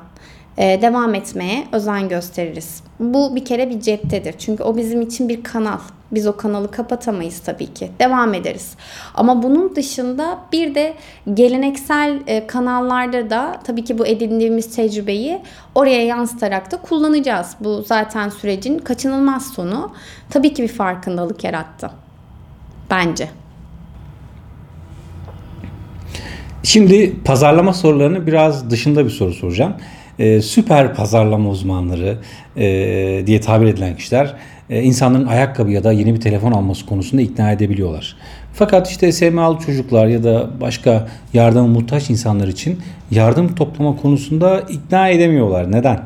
devam 0.58 1.16
etmeye 1.16 1.68
özen 1.72 2.10
gösteririz. 2.10 2.84
Bu 3.00 3.36
bir 3.36 3.46
kere 3.46 3.70
bir 3.70 3.80
ceptedir. 3.80 4.36
Çünkü 4.38 4.64
o 4.64 4.78
bizim 4.78 5.02
için 5.02 5.30
bir 5.30 5.44
kanal. 5.44 5.80
Biz 6.12 6.28
o 6.28 6.38
kanalı 6.38 6.72
kapatamayız 6.72 7.40
tabii 7.40 7.74
ki. 7.74 7.92
Devam 8.00 8.34
ederiz. 8.34 8.76
Ama 9.16 9.44
bunun 9.44 9.76
dışında 9.76 10.40
bir 10.52 10.76
de 10.76 10.94
geleneksel 11.34 12.20
e, 12.28 12.48
kanallarda 12.48 13.30
da 13.30 13.60
tabii 13.64 13.84
ki 13.84 13.98
bu 13.98 14.08
edindiğimiz 14.08 14.76
tecrübeyi 14.76 15.42
oraya 15.76 16.06
yansıtarak 16.06 16.72
da 16.72 16.78
kullanacağız. 16.78 17.56
Bu 17.60 17.84
zaten 17.88 18.30
sürecin 18.30 18.80
kaçınılmaz 18.80 19.54
sonu. 19.54 19.94
Tabii 20.30 20.54
ki 20.54 20.64
bir 20.64 20.68
farkındalık 20.68 21.44
yarattı. 21.44 21.92
Bence. 22.90 23.30
Şimdi 26.64 27.24
pazarlama 27.24 27.74
sorularını 27.74 28.28
biraz 28.28 28.70
dışında 28.70 29.06
bir 29.06 29.10
soru 29.10 29.34
soracağım 29.34 29.76
e, 30.20 30.42
süper 30.42 30.94
pazarlama 30.94 31.50
uzmanları 31.50 32.18
e, 32.58 33.24
diye 33.28 33.42
tabir 33.42 33.68
edilen 33.68 33.96
kişiler 33.96 34.36
e, 34.70 34.82
insanların 34.82 35.28
ayakkabı 35.28 35.72
ya 35.72 35.84
da 35.84 35.92
yeni 35.92 36.16
bir 36.16 36.22
telefon 36.22 36.52
alması 36.52 36.86
konusunda 36.86 37.22
ikna 37.22 37.52
edebiliyorlar. 37.52 38.18
Fakat 38.54 38.90
işte 38.90 39.12
SMA'lı 39.12 39.60
çocuklar 39.60 40.08
ya 40.08 40.24
da 40.24 40.50
başka 40.62 41.08
yardıma 41.34 41.68
muhtaç 41.68 42.10
insanlar 42.10 42.48
için 42.48 42.82
yardım 43.12 43.56
toplama 43.56 43.96
konusunda 43.96 44.62
ikna 44.62 45.10
edemiyorlar. 45.10 45.72
Neden? 45.72 46.00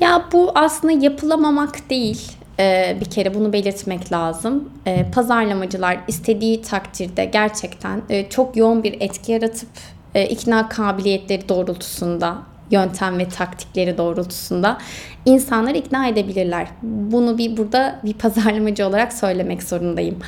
Ya 0.00 0.24
bu 0.32 0.52
aslında 0.54 1.04
yapılamamak 1.04 1.90
değil. 1.90 2.32
Ee, 2.60 2.96
bir 3.00 3.04
kere 3.04 3.34
bunu 3.34 3.52
belirtmek 3.52 4.12
lazım. 4.12 4.68
Ee, 4.86 5.06
pazarlamacılar 5.14 5.98
istediği 6.08 6.62
takdirde 6.62 7.24
gerçekten 7.24 8.02
e, 8.10 8.28
çok 8.28 8.56
yoğun 8.56 8.82
bir 8.82 8.96
etki 9.00 9.32
yaratıp 9.32 9.68
e, 10.14 10.26
ikna 10.26 10.68
kabiliyetleri 10.68 11.48
doğrultusunda 11.48 12.38
yöntem 12.70 13.18
ve 13.18 13.28
taktikleri 13.28 13.98
doğrultusunda 13.98 14.78
insanları 15.24 15.76
ikna 15.76 16.06
edebilirler. 16.06 16.68
Bunu 16.82 17.38
bir 17.38 17.56
burada 17.56 18.00
bir 18.04 18.12
pazarlamacı 18.12 18.86
olarak 18.86 19.12
söylemek 19.12 19.62
zorundayım. 19.62 20.18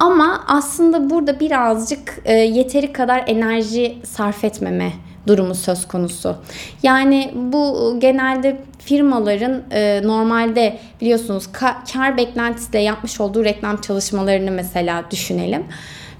Ama 0.00 0.44
aslında 0.48 1.10
burada 1.10 1.40
birazcık 1.40 2.18
e, 2.24 2.32
yeteri 2.32 2.92
kadar 2.92 3.24
enerji 3.26 3.98
sarf 4.04 4.44
etmeme 4.44 4.92
durumu 5.26 5.54
söz 5.54 5.88
konusu. 5.88 6.36
Yani 6.82 7.30
bu 7.34 7.94
genelde 7.98 8.60
firmaların 8.78 9.62
e, 9.70 10.00
normalde 10.04 10.78
biliyorsunuz 11.00 11.44
ka- 11.52 11.92
kar 11.92 12.16
beklentisiyle 12.16 12.78
yapmış 12.78 13.20
olduğu 13.20 13.44
reklam 13.44 13.80
çalışmalarını 13.80 14.50
mesela 14.50 15.04
düşünelim. 15.10 15.64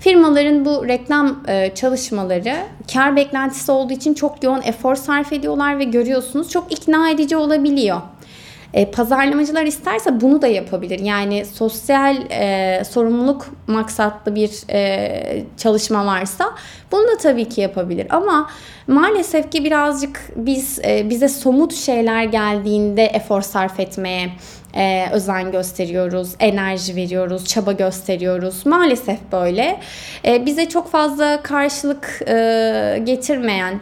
Firmaların 0.03 0.65
bu 0.65 0.89
reklam 0.89 1.43
e, 1.49 1.75
çalışmaları 1.75 2.57
kar 2.93 3.17
beklentisi 3.17 3.73
olduğu 3.73 3.93
için 3.93 4.15
çok 4.15 4.45
yoğun 4.45 4.63
efor 4.63 4.95
sarf 4.95 5.33
ediyorlar 5.33 5.79
ve 5.79 5.85
görüyorsunuz 5.85 6.51
çok 6.51 6.73
ikna 6.73 7.11
edici 7.11 7.37
olabiliyor. 7.37 8.01
E, 8.75 8.91
pazarlamacılar 8.91 9.63
isterse 9.63 10.21
bunu 10.21 10.43
da 10.43 10.47
yapabilir. 10.47 10.99
Yani 10.99 11.45
sosyal 11.45 12.17
e, 12.31 12.83
sorumluluk 12.85 13.47
maksatlı 13.67 14.35
bir 14.35 14.51
e, 14.71 15.45
çalışma 15.57 16.07
varsa 16.07 16.45
bunu 16.93 17.09
da 17.09 17.17
tabii 17.23 17.49
ki 17.49 17.61
yapabilir. 17.61 18.07
Ama 18.11 18.51
maalesef 18.87 19.53
ki 19.53 19.65
birazcık 19.65 20.21
biz 20.37 20.79
e, 20.85 21.11
bize 21.11 21.29
somut 21.29 21.75
şeyler 21.75 22.25
geldiğinde 22.25 23.05
efor 23.05 23.43
sarf 23.43 23.81
etmeye 23.81 24.31
e, 24.75 25.09
özen 25.13 25.53
gösteriyoruz, 25.53 26.35
enerji 26.41 26.97
veriyoruz, 26.97 27.45
çaba 27.45 27.73
gösteriyoruz. 27.73 28.67
Maalesef 28.67 29.19
böyle. 29.33 29.81
E, 30.25 30.47
bize 30.47 30.69
çok 30.69 30.91
fazla 30.91 31.43
karşılık 31.43 32.23
e, 32.29 33.01
getirmeyen 33.05 33.81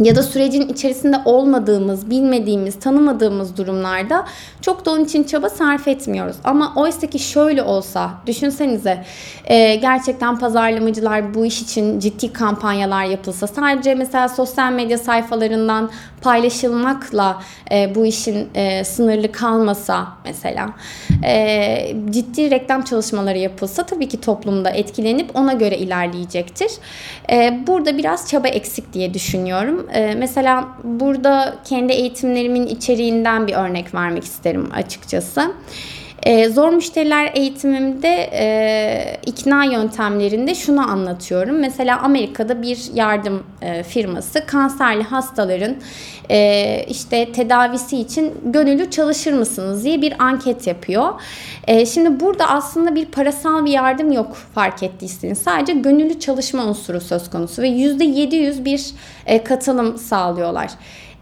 ya 0.00 0.16
da 0.16 0.22
sürecin 0.22 0.68
içerisinde 0.68 1.16
olmadığımız, 1.24 2.10
bilmediğimiz, 2.10 2.78
tanımadığımız 2.78 3.56
durumlarda 3.56 4.26
çok 4.60 4.86
da 4.86 4.90
onun 4.90 5.04
için 5.04 5.24
çaba 5.24 5.50
sarf 5.50 5.88
etmiyoruz. 5.88 6.36
Ama 6.44 6.72
oysa 6.76 7.06
ki 7.06 7.18
şöyle 7.18 7.62
olsa, 7.62 8.10
düşünsenize 8.26 9.04
e, 9.44 9.74
gerçekten 9.74 10.38
pazarlamacılar 10.38 11.34
bu 11.34 11.46
iş 11.46 11.62
için 11.62 12.00
ciddi 12.00 12.32
kampanyalar 12.32 13.04
yapılsa, 13.04 13.46
sadece 13.46 13.94
mesela 13.94 14.28
sosyal 14.28 14.72
medya 14.72 14.98
sayfalarından 14.98 15.90
paylaşılmakla 16.22 17.42
e, 17.72 17.94
bu 17.94 18.06
işin 18.06 18.48
e, 18.54 18.84
sınırlı 18.84 19.32
kalmasa 19.32 20.08
mesela, 20.24 20.70
ciddi 22.10 22.50
reklam 22.50 22.82
çalışmaları 22.82 23.38
yapılsa 23.38 23.86
tabii 23.86 24.08
ki 24.08 24.20
toplumda 24.20 24.70
etkilenip 24.70 25.36
ona 25.36 25.52
göre 25.52 25.78
ilerleyecektir. 25.78 26.70
Burada 27.66 27.98
biraz 27.98 28.28
çaba 28.28 28.48
eksik 28.48 28.92
diye 28.92 29.14
düşünüyorum. 29.14 29.87
E, 29.94 30.14
mesela 30.14 30.68
burada 30.84 31.54
kendi 31.64 31.92
eğitimlerimin 31.92 32.66
içeriğinden 32.66 33.46
bir 33.46 33.54
örnek 33.54 33.94
vermek 33.94 34.24
isterim 34.24 34.68
açıkçası. 34.74 35.52
E, 36.22 36.48
zor 36.48 36.68
müşteriler 36.72 37.30
eğitimimde 37.34 38.30
e, 38.32 39.20
ikna 39.26 39.64
yöntemlerinde 39.64 40.54
şunu 40.54 40.90
anlatıyorum. 40.90 41.58
Mesela 41.58 42.00
Amerika'da 42.02 42.62
bir 42.62 42.78
yardım 42.94 43.42
e, 43.62 43.82
firması 43.82 44.46
kanserli 44.46 45.02
hastaların 45.02 45.76
e, 46.30 46.84
işte 46.88 47.32
tedavisi 47.32 47.98
için 47.98 48.34
gönüllü 48.44 48.90
çalışır 48.90 49.32
mısınız 49.32 49.84
diye 49.84 50.02
bir 50.02 50.14
anket 50.22 50.66
yapıyor. 50.66 51.20
E, 51.66 51.86
şimdi 51.86 52.20
burada 52.20 52.48
aslında 52.48 52.94
bir 52.94 53.06
parasal 53.06 53.64
bir 53.64 53.70
yardım 53.70 54.12
yok 54.12 54.36
fark 54.54 54.82
ettiyseniz. 54.82 55.38
Sadece 55.38 55.72
gönüllü 55.72 56.20
çalışma 56.20 56.64
unsuru 56.64 57.00
söz 57.00 57.30
konusu 57.30 57.62
ve 57.62 57.68
%700 57.68 58.64
bir 58.64 58.90
e, 59.26 59.44
katılım 59.44 59.98
sağlıyorlar. 59.98 60.70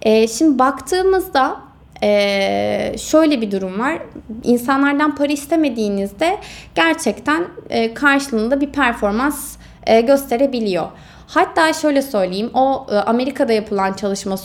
E, 0.02 0.28
şimdi 0.28 0.58
baktığımızda 0.58 1.56
ee, 2.02 2.94
şöyle 2.98 3.40
bir 3.40 3.50
durum 3.50 3.80
var. 3.80 3.98
İnsanlardan 4.44 5.14
para 5.14 5.32
istemediğinizde 5.32 6.38
gerçekten 6.74 7.44
e, 7.70 7.94
karşılığında 7.94 8.60
bir 8.60 8.72
performans 8.72 9.56
e, 9.86 10.00
gösterebiliyor. 10.00 10.86
Hatta 11.26 11.72
şöyle 11.72 12.02
söyleyeyim 12.02 12.50
o 12.54 12.86
e, 12.90 12.94
Amerika'da 12.94 13.52
yapılan 13.52 13.92
çalışma 13.92 14.36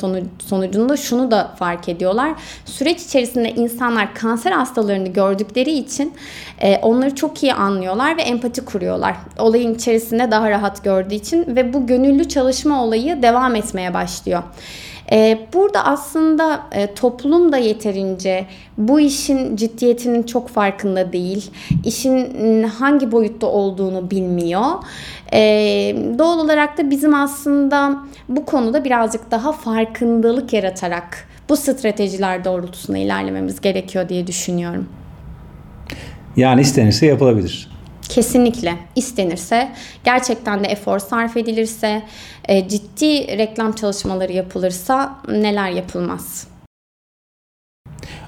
sonucunda 0.45 0.97
şunu 0.97 1.31
da 1.31 1.51
fark 1.59 1.89
ediyorlar. 1.89 2.31
Süreç 2.65 3.01
içerisinde 3.01 3.51
insanlar 3.51 4.15
kanser 4.15 4.51
hastalarını 4.51 5.07
gördükleri 5.07 5.71
için 5.71 6.13
e, 6.61 6.77
onları 6.77 7.15
çok 7.15 7.43
iyi 7.43 7.53
anlıyorlar 7.53 8.17
ve 8.17 8.21
empati 8.21 8.65
kuruyorlar. 8.65 9.15
Olayın 9.39 9.75
içerisinde 9.75 10.31
daha 10.31 10.49
rahat 10.49 10.83
gördüğü 10.83 11.15
için 11.15 11.55
ve 11.55 11.73
bu 11.73 11.87
gönüllü 11.87 12.29
çalışma 12.29 12.83
olayı 12.83 13.21
devam 13.21 13.55
etmeye 13.55 13.93
başlıyor. 13.93 14.43
Ee, 15.11 15.47
burada 15.53 15.85
aslında 15.85 16.63
e, 16.71 16.93
toplum 16.93 17.51
da 17.51 17.57
yeterince 17.57 18.45
bu 18.77 18.99
işin 18.99 19.55
ciddiyetinin 19.55 20.23
çok 20.23 20.49
farkında 20.49 21.13
değil. 21.13 21.51
İşin 21.85 22.63
hangi 22.63 23.11
boyutta 23.11 23.47
olduğunu 23.47 24.11
bilmiyor. 24.11 24.65
Ee, 25.33 25.95
doğal 26.17 26.39
olarak 26.39 26.77
da 26.77 26.89
bizim 26.89 27.13
aslında 27.13 27.97
bu 28.29 28.45
konuda 28.45 28.83
birazcık 28.83 29.31
daha 29.31 29.51
farkındalık 29.51 30.53
yaratarak 30.53 31.27
bu 31.49 31.57
stratejiler 31.57 32.45
doğrultusunda 32.45 32.97
ilerlememiz 32.97 33.61
gerekiyor 33.61 34.09
diye 34.09 34.27
düşünüyorum. 34.27 34.89
Yani 36.37 36.61
istenirse 36.61 37.05
yapılabilir. 37.05 37.71
Kesinlikle 38.11 38.77
istenirse, 38.95 39.71
gerçekten 40.03 40.63
de 40.63 40.67
efor 40.67 40.99
sarf 40.99 41.37
edilirse, 41.37 42.01
e, 42.47 42.67
ciddi 42.67 43.37
reklam 43.37 43.71
çalışmaları 43.71 44.31
yapılırsa 44.31 45.19
neler 45.27 45.69
yapılmaz? 45.69 46.47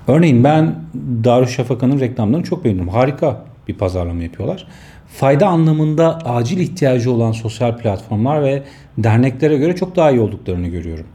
Örneğin 0.07 0.43
ben 0.43 0.75
Darüşşafaka'nın 1.23 1.99
reklamlarını 1.99 2.43
çok 2.43 2.65
beğeniyorum. 2.65 2.93
Harika 2.93 3.45
bir 3.67 3.73
pazarlama 3.73 4.23
yapıyorlar. 4.23 4.67
Fayda 5.07 5.47
anlamında 5.47 6.17
acil 6.17 6.59
ihtiyacı 6.59 7.11
olan 7.11 7.31
sosyal 7.31 7.77
platformlar 7.77 8.43
ve 8.43 8.63
derneklere 8.97 9.57
göre 9.57 9.75
çok 9.75 9.95
daha 9.95 10.11
iyi 10.11 10.19
olduklarını 10.19 10.67
görüyorum. 10.67 11.05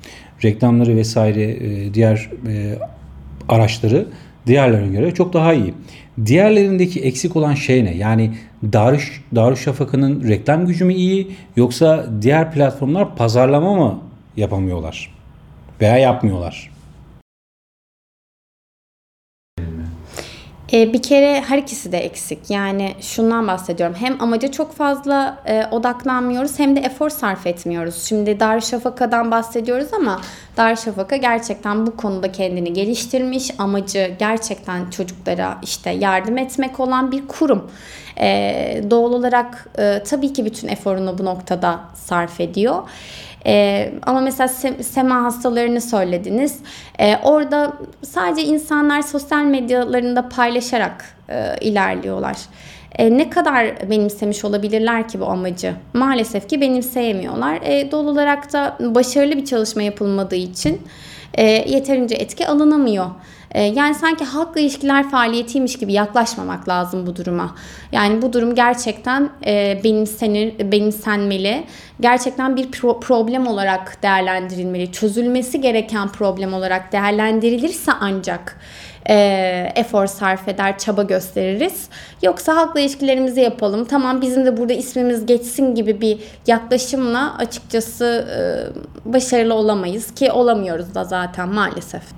Reklamları 0.45 0.97
vesaire 0.97 1.43
e, 1.43 1.95
diğer 1.95 2.31
e, 2.49 2.79
araçları 3.49 4.07
diğerlerine 4.47 5.01
göre 5.01 5.15
çok 5.15 5.33
daha 5.33 5.53
iyi. 5.53 5.75
Diğerlerindeki 6.27 7.01
eksik 7.01 7.37
olan 7.37 7.55
şey 7.55 7.85
ne? 7.85 7.95
Yani 7.95 8.35
Darüş, 8.73 9.25
Darüşşafaka'nın 9.35 10.29
reklam 10.29 10.67
gücü 10.67 10.85
mü 10.85 10.95
iyi 10.95 11.31
yoksa 11.57 12.07
diğer 12.23 12.53
platformlar 12.53 13.17
pazarlama 13.17 13.75
mı 13.75 14.01
yapamıyorlar? 14.37 15.15
Veya 15.81 15.99
yapmıyorlar? 15.99 16.71
E, 20.73 20.93
bir 20.93 21.03
kere 21.03 21.41
her 21.41 21.59
ikisi 21.59 21.93
de 21.93 21.99
eksik. 21.99 22.39
Yani 22.51 22.95
şundan 23.01 23.47
bahsediyorum. 23.47 23.97
Hem 23.99 24.23
amaca 24.23 24.51
çok 24.51 24.75
fazla 24.75 25.39
e, 25.47 25.67
odaklanmıyoruz 25.71 26.59
hem 26.59 26.77
de 26.77 26.81
efor 26.81 27.11
sarf 27.11 27.47
etmiyoruz. 27.47 28.03
Şimdi 28.03 28.41
Darüşşafaka'dan 28.41 29.31
bahsediyoruz 29.31 29.95
ama 29.95 30.21
Darüşşafaka 30.57 31.17
gerçekten 31.17 31.87
bu 31.87 31.97
konuda 31.97 32.33
kendini 32.33 32.73
geliştirmiş. 32.73 33.51
Amacı 33.59 34.11
gerçekten 34.19 34.91
çocuklara 34.91 35.59
işte 35.63 35.91
yardım 35.91 36.39
etmek 36.39 36.81
olan 36.81 37.13
bir 37.13 37.29
kurum. 37.29 37.71
E, 38.21 38.83
doğal 38.91 39.13
olarak 39.13 39.69
e, 39.79 40.03
tabii 40.07 40.33
ki 40.33 40.45
bütün 40.45 40.69
eforunu 40.69 41.19
bu 41.19 41.25
noktada 41.25 41.81
sarf 41.95 42.41
ediyor. 42.41 42.83
Ee, 43.47 43.93
ama 44.03 44.21
mesela 44.21 44.49
sema 44.83 45.25
hastalarını 45.25 45.81
söylediniz. 45.81 46.59
Ee, 47.01 47.17
orada 47.23 47.73
sadece 48.03 48.43
insanlar 48.43 49.03
sosyal 49.03 49.45
medyalarında 49.45 50.29
paylaşarak 50.29 51.05
e, 51.29 51.57
ilerliyorlar. 51.61 52.37
E, 52.99 53.19
ne 53.19 53.31
kadar 53.31 53.91
benimsemiş 53.91 54.45
olabilirler 54.45 55.09
ki 55.09 55.21
bu 55.21 55.27
amacı? 55.27 55.75
Maalesef 55.93 56.49
ki 56.49 56.61
benimseyemiyorlar. 56.61 57.59
E, 57.63 57.91
doğal 57.91 58.07
olarak 58.07 58.53
da 58.53 58.77
başarılı 58.81 59.37
bir 59.37 59.45
çalışma 59.45 59.83
yapılmadığı 59.83 60.37
için 60.37 60.83
e, 61.35 61.45
yeterince 61.45 62.15
etki 62.15 62.47
alınamıyor. 62.47 63.07
E, 63.53 63.63
yani 63.63 63.95
sanki 63.95 64.25
halkla 64.25 64.61
ilişkiler 64.61 65.11
faaliyetiymiş 65.11 65.79
gibi 65.79 65.93
yaklaşmamak 65.93 66.69
lazım 66.69 67.07
bu 67.07 67.17
duruma. 67.17 67.55
Yani 67.93 68.23
bu 68.23 68.33
durum 68.33 68.55
gerçekten 68.55 69.31
e, 69.47 69.81
benimsenir, 69.85 70.73
benimsenmeli. 70.73 71.65
Gerçekten 72.01 72.57
bir 72.57 72.65
pro- 72.65 73.01
problem 73.01 73.47
olarak 73.47 74.03
değerlendirilmeli. 74.03 74.93
Çözülmesi 74.93 75.61
gereken 75.61 76.09
problem 76.09 76.55
olarak 76.55 76.93
değerlendirilirse 76.93 77.93
ancak 78.01 78.61
e, 79.09 79.73
efor 79.75 80.07
sarf 80.07 80.49
eder, 80.49 80.79
çaba 80.79 81.03
gösteririz. 81.03 81.89
Yoksa 82.23 82.57
halkla 82.57 82.81
ilişkilerimizi 82.81 83.41
yapalım. 83.41 83.85
Tamam 83.85 84.21
bizim 84.21 84.47
de 84.47 84.57
burada 84.57 84.73
ismimiz 84.73 85.27
geçsin 85.27 85.75
gibi 85.75 86.01
bir 86.01 86.19
yaklaşımla 86.47 87.37
açıkçası 87.39 88.29
e, 88.37 88.39
başarılı 89.13 89.55
olamayız 89.55 90.15
ki 90.15 90.33
olamıyoruz 90.33 90.95
da 90.95 91.05
zaten 91.05 91.49
maalesef. 91.49 92.18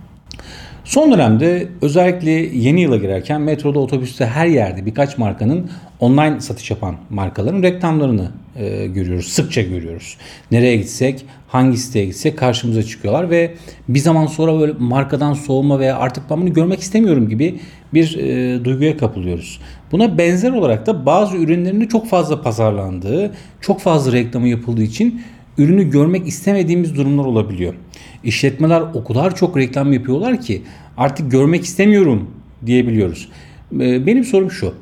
Son 0.85 1.13
dönemde 1.13 1.69
özellikle 1.83 2.31
yeni 2.31 2.81
yıla 2.81 2.97
girerken 2.97 3.41
metroda, 3.41 3.79
otobüste 3.79 4.27
her 4.27 4.47
yerde 4.47 4.87
birkaç 4.87 5.19
markanın 5.19 5.71
online 6.01 6.41
satış 6.41 6.71
yapan 6.71 6.97
markaların 7.11 7.63
reklamlarını 7.63 8.31
e, 8.57 8.87
görüyoruz. 8.87 9.27
Sıkça 9.27 9.63
görüyoruz. 9.63 10.17
Nereye 10.51 10.77
gitsek, 10.77 11.25
hangi 11.49 11.77
siteye 11.77 12.05
gitsek 12.05 12.39
karşımıza 12.39 12.83
çıkıyorlar 12.83 13.31
ve 13.31 13.55
bir 13.89 13.99
zaman 13.99 14.27
sonra 14.27 14.61
böyle 14.61 14.73
markadan 14.79 15.33
soğuma 15.33 15.79
veya 15.79 15.97
artık 15.99 16.31
ben 16.31 16.41
bunu 16.41 16.53
görmek 16.53 16.81
istemiyorum 16.81 17.29
gibi 17.29 17.61
bir 17.95 18.19
e, 18.19 18.65
duyguya 18.65 18.97
kapılıyoruz. 18.97 19.61
Buna 19.93 20.19
benzer 20.19 20.53
olarak 20.53 20.87
da 20.87 21.07
bazı 21.07 21.37
ürünlerin 21.37 21.87
çok 21.87 22.09
fazla 22.09 22.43
pazarlandığı, 22.43 23.33
çok 23.61 23.81
fazla 23.81 24.13
reklamı 24.13 24.49
yapıldığı 24.49 24.83
için 24.83 25.23
ürünü 25.59 25.91
görmek 25.91 26.27
istemediğimiz 26.27 26.97
durumlar 26.97 27.25
olabiliyor. 27.25 27.75
İşletmeler 28.25 28.81
o 28.95 29.05
kadar 29.05 29.35
çok 29.35 29.57
reklam 29.57 29.93
yapıyorlar 29.93 30.41
ki 30.41 30.63
artık 30.97 31.31
görmek 31.31 31.65
istemiyorum 31.65 32.31
diyebiliyoruz. 32.67 33.29
Ee, 33.75 34.07
benim 34.07 34.25
sorum 34.25 34.51
şu. 34.51 34.75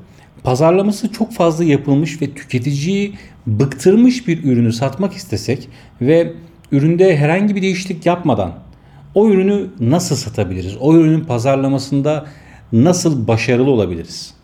Pazarlaması 0.43 1.13
çok 1.13 1.33
fazla 1.33 1.65
yapılmış 1.65 2.23
ve 2.23 2.31
tüketiciyi 2.35 3.15
bıktırmış 3.47 4.29
bir 4.29 4.45
ürünü 4.45 4.73
satmak 4.73 5.13
istesek 5.13 5.69
ve 6.01 6.33
üründe 6.73 7.17
herhangi 7.17 7.57
bir 7.57 7.63
değişiklik 7.63 8.07
yapmadan 8.07 8.53
o 9.15 9.29
ürünü 9.29 9.67
nasıl 9.81 10.17
satabiliriz? 10.17 10.77
O 10.81 10.95
ürünün 10.95 11.25
pazarlamasında 11.25 12.27
nasıl 12.73 13.29
başarılı 13.29 13.71
olabiliriz? 13.71 14.35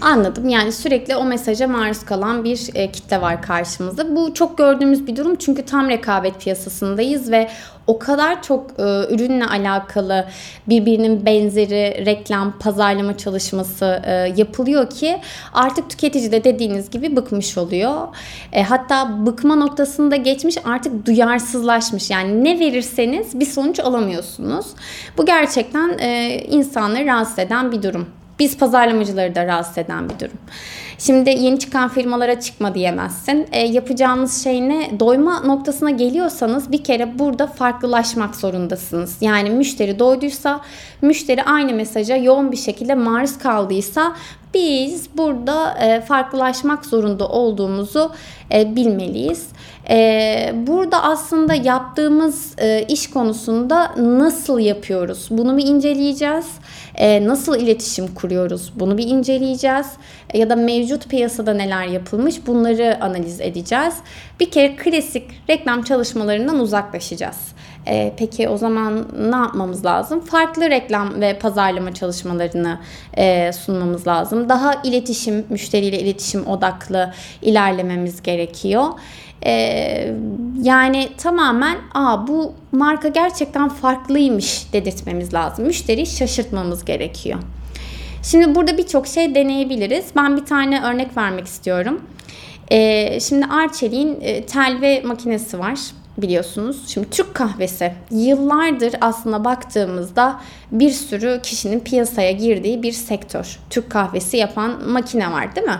Anladım. 0.00 0.48
Yani 0.48 0.72
sürekli 0.72 1.16
o 1.16 1.24
mesaja 1.24 1.68
maruz 1.68 2.04
kalan 2.04 2.44
bir 2.44 2.70
e, 2.74 2.92
kitle 2.92 3.20
var 3.20 3.42
karşımızda. 3.42 4.16
Bu 4.16 4.34
çok 4.34 4.58
gördüğümüz 4.58 5.06
bir 5.06 5.16
durum 5.16 5.36
çünkü 5.36 5.62
tam 5.62 5.88
rekabet 5.88 6.40
piyasasındayız 6.40 7.30
ve 7.30 7.48
o 7.88 7.98
kadar 7.98 8.42
çok 8.42 8.70
e, 8.70 8.82
ürünle 9.14 9.46
alakalı 9.46 10.26
birbirinin 10.66 11.26
benzeri 11.26 12.06
reklam, 12.06 12.58
pazarlama 12.58 13.16
çalışması 13.16 14.02
e, 14.04 14.12
yapılıyor 14.12 14.90
ki 14.90 15.18
artık 15.52 15.90
tüketici 15.90 16.32
de 16.32 16.44
dediğiniz 16.44 16.90
gibi 16.90 17.16
bıkmış 17.16 17.58
oluyor. 17.58 18.08
E, 18.52 18.62
hatta 18.62 19.26
bıkma 19.26 19.56
noktasında 19.56 20.16
geçmiş 20.16 20.56
artık 20.64 21.06
duyarsızlaşmış. 21.06 22.10
Yani 22.10 22.44
ne 22.44 22.60
verirseniz 22.60 23.40
bir 23.40 23.46
sonuç 23.46 23.80
alamıyorsunuz. 23.80 24.66
Bu 25.18 25.26
gerçekten 25.26 25.98
e, 25.98 26.38
insanları 26.50 27.06
rahatsız 27.06 27.38
eden 27.38 27.72
bir 27.72 27.82
durum. 27.82 28.06
Biz 28.38 28.58
pazarlamacıları 28.58 29.34
da 29.34 29.46
rahatsız 29.46 29.78
eden 29.78 30.08
bir 30.08 30.18
durum. 30.20 30.38
Şimdi 30.98 31.30
yeni 31.30 31.58
çıkan 31.58 31.88
firmalara 31.88 32.40
çıkma 32.40 32.74
diyemezsin. 32.74 33.48
E, 33.52 33.66
yapacağınız 33.66 34.44
şey 34.44 34.68
ne? 34.68 35.00
Doyma 35.00 35.40
noktasına 35.40 35.90
geliyorsanız 35.90 36.72
bir 36.72 36.84
kere 36.84 37.18
burada 37.18 37.46
farklılaşmak 37.46 38.36
zorundasınız. 38.36 39.16
Yani 39.20 39.50
müşteri 39.50 39.98
doyduysa, 39.98 40.60
müşteri 41.02 41.42
aynı 41.42 41.72
mesaja 41.72 42.16
yoğun 42.16 42.52
bir 42.52 42.56
şekilde 42.56 42.94
maruz 42.94 43.38
kaldıysa 43.38 44.14
biz 44.54 45.08
burada 45.16 45.78
e, 45.78 46.00
farklılaşmak 46.00 46.86
zorunda 46.86 47.28
olduğumuzu 47.28 48.12
e, 48.52 48.76
bilmeliyiz. 48.76 49.46
E, 49.90 50.54
burada 50.66 51.02
aslında 51.02 51.54
yaptığımız 51.54 52.52
e, 52.58 52.82
iş 52.88 53.10
konusunda 53.10 53.94
nasıl 53.96 54.58
yapıyoruz? 54.58 55.28
Bunu 55.30 55.56
bir 55.56 55.66
inceleyeceğiz. 55.66 56.46
E, 56.94 57.26
nasıl 57.26 57.60
iletişim 57.60 58.14
kuruyoruz? 58.14 58.72
Bunu 58.74 58.98
bir 58.98 59.06
inceleyeceğiz. 59.06 59.86
E, 60.30 60.38
ya 60.38 60.50
da 60.50 60.56
mevcut 60.56 60.87
piyasada 61.08 61.54
neler 61.54 61.86
yapılmış 61.86 62.46
bunları 62.46 62.98
analiz 63.00 63.40
edeceğiz. 63.40 63.94
Bir 64.40 64.50
kere 64.50 64.76
klasik 64.76 65.24
reklam 65.50 65.82
çalışmalarından 65.82 66.58
uzaklaşacağız. 66.58 67.36
E, 67.86 68.12
peki 68.16 68.48
o 68.48 68.56
zaman 68.56 69.06
ne 69.30 69.36
yapmamız 69.36 69.84
lazım? 69.84 70.20
Farklı 70.20 70.70
reklam 70.70 71.20
ve 71.20 71.38
pazarlama 71.38 71.94
çalışmalarını 71.94 72.78
e, 73.16 73.52
sunmamız 73.52 74.06
lazım. 74.06 74.48
Daha 74.48 74.74
iletişim, 74.84 75.44
müşteriyle 75.48 75.98
iletişim 75.98 76.46
odaklı 76.46 77.12
ilerlememiz 77.42 78.22
gerekiyor. 78.22 78.84
Ee, 79.46 80.14
yani 80.62 81.08
tamamen 81.18 81.76
Aa, 81.94 82.26
bu 82.26 82.54
marka 82.72 83.08
gerçekten 83.08 83.68
farklıymış 83.68 84.72
dedirtmemiz 84.72 85.34
lazım. 85.34 85.66
Müşteriyi 85.66 86.06
şaşırtmamız 86.06 86.84
gerekiyor. 86.84 87.38
Şimdi 88.22 88.54
burada 88.54 88.78
birçok 88.78 89.06
şey 89.06 89.34
deneyebiliriz. 89.34 90.06
Ben 90.16 90.36
bir 90.36 90.44
tane 90.44 90.82
örnek 90.82 91.16
vermek 91.16 91.46
istiyorum. 91.46 92.00
Ee, 92.70 93.20
şimdi 93.20 93.46
Arçelik'in 93.46 94.18
e, 94.20 94.46
telve 94.46 95.02
makinesi 95.02 95.58
var 95.58 95.78
biliyorsunuz. 96.18 96.88
Şimdi 96.88 97.10
Türk 97.10 97.34
kahvesi 97.34 97.92
yıllardır 98.10 98.94
aslında 99.00 99.44
baktığımızda 99.44 100.40
bir 100.72 100.90
sürü 100.90 101.40
kişinin 101.42 101.80
piyasaya 101.80 102.32
girdiği 102.32 102.82
bir 102.82 102.92
sektör. 102.92 103.58
Türk 103.70 103.90
kahvesi 103.90 104.36
yapan 104.36 104.88
makine 104.88 105.32
var 105.32 105.56
değil 105.56 105.66
mi? 105.66 105.78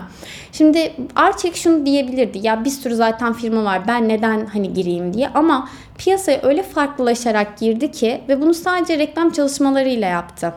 Şimdi 0.51 0.93
Arçelik 1.15 1.55
şunu 1.55 1.85
diyebilirdi. 1.85 2.39
Ya 2.41 2.65
bir 2.65 2.69
sürü 2.69 2.95
zaten 2.95 3.33
firma 3.33 3.63
var. 3.63 3.87
Ben 3.87 4.09
neden 4.09 4.45
hani 4.45 4.73
gireyim 4.73 5.13
diye 5.13 5.29
ama 5.29 5.69
piyasaya 5.99 6.39
öyle 6.43 6.63
farklılaşarak 6.63 7.57
girdi 7.57 7.91
ki 7.91 8.21
ve 8.29 8.41
bunu 8.41 8.53
sadece 8.53 8.97
reklam 8.97 9.29
çalışmalarıyla 9.29 10.07
yaptı. 10.07 10.53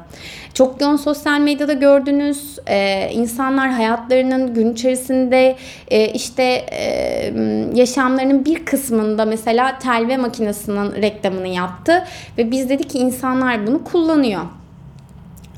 Çok 0.54 0.80
yoğun 0.80 0.96
sosyal 0.96 1.40
medyada 1.40 1.72
gördünüz. 1.72 2.58
Ee, 2.68 3.10
insanlar 3.12 3.70
hayatlarının 3.70 4.54
gün 4.54 4.72
içerisinde 4.72 5.56
e, 5.88 6.08
işte 6.08 6.42
e, 6.72 7.32
yaşamlarının 7.74 8.44
bir 8.44 8.64
kısmında 8.64 9.24
mesela 9.24 9.78
telve 9.78 10.16
makinesinin 10.16 11.02
reklamını 11.02 11.48
yaptı 11.48 12.04
ve 12.38 12.50
biz 12.50 12.68
dedik 12.68 12.90
ki 12.90 12.98
insanlar 12.98 13.66
bunu 13.66 13.84
kullanıyor. 13.84 14.42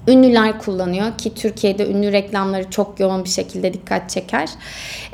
Ünlüler 0.08 0.58
kullanıyor 0.58 1.18
ki 1.18 1.34
Türkiye'de 1.34 1.86
ünlü 1.86 2.12
reklamları 2.12 2.70
çok 2.70 3.00
yoğun 3.00 3.24
bir 3.24 3.28
şekilde 3.28 3.72
dikkat 3.72 4.10
çeker. 4.10 4.48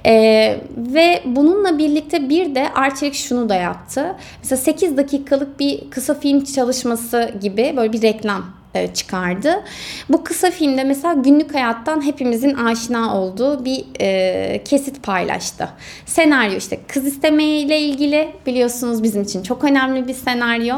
Ee, 0.06 0.60
ve 0.76 1.22
bununla 1.24 1.78
birlikte 1.78 2.28
bir 2.28 2.54
de 2.54 2.72
Arçelik 2.74 3.14
şunu 3.14 3.48
da 3.48 3.54
yaptı. 3.54 4.16
Mesela 4.42 4.56
8 4.56 4.96
dakikalık 4.96 5.60
bir 5.60 5.90
kısa 5.90 6.14
film 6.14 6.44
çalışması 6.44 7.34
gibi 7.40 7.74
böyle 7.76 7.92
bir 7.92 8.02
reklam 8.02 8.59
çıkardı. 8.94 9.64
Bu 10.08 10.24
kısa 10.24 10.50
filmde 10.50 10.84
mesela 10.84 11.14
günlük 11.14 11.54
hayattan 11.54 12.04
hepimizin 12.04 12.54
aşina 12.54 13.18
olduğu 13.20 13.64
bir 13.64 13.84
e, 14.00 14.64
kesit 14.64 15.02
paylaştı. 15.02 15.68
Senaryo 16.06 16.56
işte 16.56 16.80
kız 16.88 17.06
istemeyle 17.06 17.80
ilgili 17.80 18.28
biliyorsunuz 18.46 19.02
bizim 19.02 19.22
için 19.22 19.42
çok 19.42 19.64
önemli 19.64 20.08
bir 20.08 20.14
senaryo. 20.14 20.76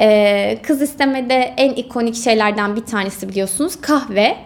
E, 0.00 0.58
kız 0.62 0.82
istemede 0.82 1.54
en 1.56 1.70
ikonik 1.70 2.16
şeylerden 2.16 2.76
bir 2.76 2.84
tanesi 2.84 3.28
biliyorsunuz 3.28 3.80
kahve. 3.80 4.36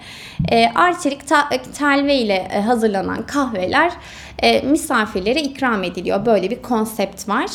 E, 0.51 0.69
Arçelik 0.75 1.29
ta, 1.29 1.49
telve 1.79 2.15
ile 2.15 2.49
e, 2.53 2.61
hazırlanan 2.61 3.27
kahveler 3.27 3.93
e, 4.43 4.61
misafirlere 4.61 5.41
ikram 5.41 5.85
ediliyor. 5.85 6.27
Böyle 6.27 6.51
bir 6.51 6.63
konsept 6.63 7.29
var. 7.29 7.47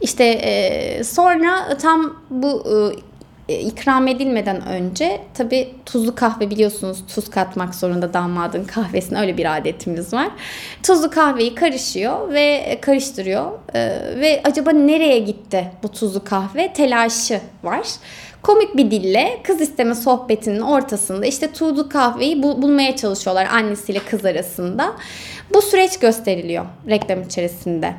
İşte 0.00 0.24
e, 0.24 1.04
sonra 1.04 1.78
tam 1.78 2.16
bu 2.30 2.64
e, 2.66 2.72
e, 2.72 3.11
ikram 3.48 4.08
edilmeden 4.08 4.66
önce 4.66 5.20
tabi 5.34 5.74
tuzlu 5.86 6.14
kahve 6.14 6.50
biliyorsunuz 6.50 6.98
tuz 7.14 7.30
katmak 7.30 7.74
zorunda 7.74 8.14
damadın 8.14 8.64
kahvesine 8.64 9.20
öyle 9.20 9.36
bir 9.36 9.56
adetimiz 9.56 10.12
var. 10.12 10.28
Tuzlu 10.82 11.10
kahveyi 11.10 11.54
karışıyor 11.54 12.32
ve 12.32 12.78
karıştırıyor 12.82 13.52
e, 13.74 13.80
ve 14.20 14.40
acaba 14.44 14.70
nereye 14.70 15.18
gitti 15.18 15.70
bu 15.82 15.88
tuzlu 15.88 16.24
kahve 16.24 16.72
telaşı 16.72 17.40
var. 17.62 17.86
Komik 18.42 18.76
bir 18.76 18.90
dille 18.90 19.38
kız 19.44 19.60
isteme 19.60 19.94
sohbetinin 19.94 20.60
ortasında 20.60 21.26
işte 21.26 21.52
tuzlu 21.52 21.88
kahveyi 21.88 22.42
bul- 22.42 22.62
bulmaya 22.62 22.96
çalışıyorlar 22.96 23.46
annesiyle 23.46 23.98
kız 23.98 24.24
arasında. 24.24 24.92
Bu 25.54 25.62
süreç 25.62 25.98
gösteriliyor 25.98 26.64
reklam 26.88 27.22
içerisinde 27.22 27.94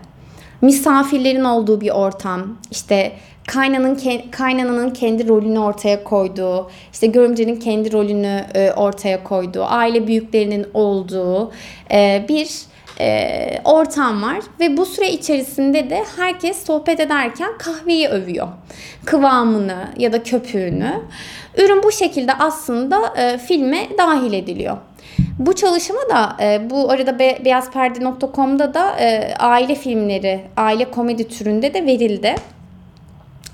misafirlerin 0.61 1.43
olduğu 1.43 1.81
bir 1.81 1.89
ortam, 1.89 2.57
işte 2.71 3.11
kaynanın 3.47 3.99
kaynananın 4.31 4.89
kendi 4.89 5.27
rolünü 5.27 5.59
ortaya 5.59 6.03
koyduğu, 6.03 6.71
işte 6.93 7.07
görümcenin 7.07 7.55
kendi 7.55 7.93
rolünü 7.93 8.45
e, 8.53 8.71
ortaya 8.71 9.23
koyduğu, 9.23 9.63
aile 9.63 10.07
büyüklerinin 10.07 10.67
olduğu 10.73 11.51
e, 11.91 12.25
bir 12.29 12.49
e, 12.99 13.61
ortam 13.65 14.23
var 14.23 14.39
ve 14.59 14.77
bu 14.77 14.85
süre 14.85 15.09
içerisinde 15.11 15.89
de 15.89 16.03
herkes 16.17 16.65
sohbet 16.65 16.99
ederken 16.99 17.49
kahveyi 17.57 18.07
övüyor. 18.07 18.47
Kıvamını 19.05 19.87
ya 19.97 20.13
da 20.13 20.23
köpüğünü. 20.23 20.93
Ürün 21.57 21.83
bu 21.83 21.91
şekilde 21.91 22.33
aslında 22.33 23.13
filme 23.37 23.87
dahil 23.97 24.33
ediliyor. 24.33 24.77
Bu 25.39 25.55
çalışma 25.55 25.99
da 26.09 26.37
e, 26.43 26.69
bu 26.69 26.91
arada 26.91 27.19
be, 27.19 27.39
beyazperde.com'da 27.45 28.73
da 28.73 28.99
e, 28.99 29.33
aile 29.39 29.75
filmleri, 29.75 30.41
aile 30.57 30.91
komedi 30.91 31.27
türünde 31.27 31.73
de 31.73 31.85
verildi. 31.85 32.35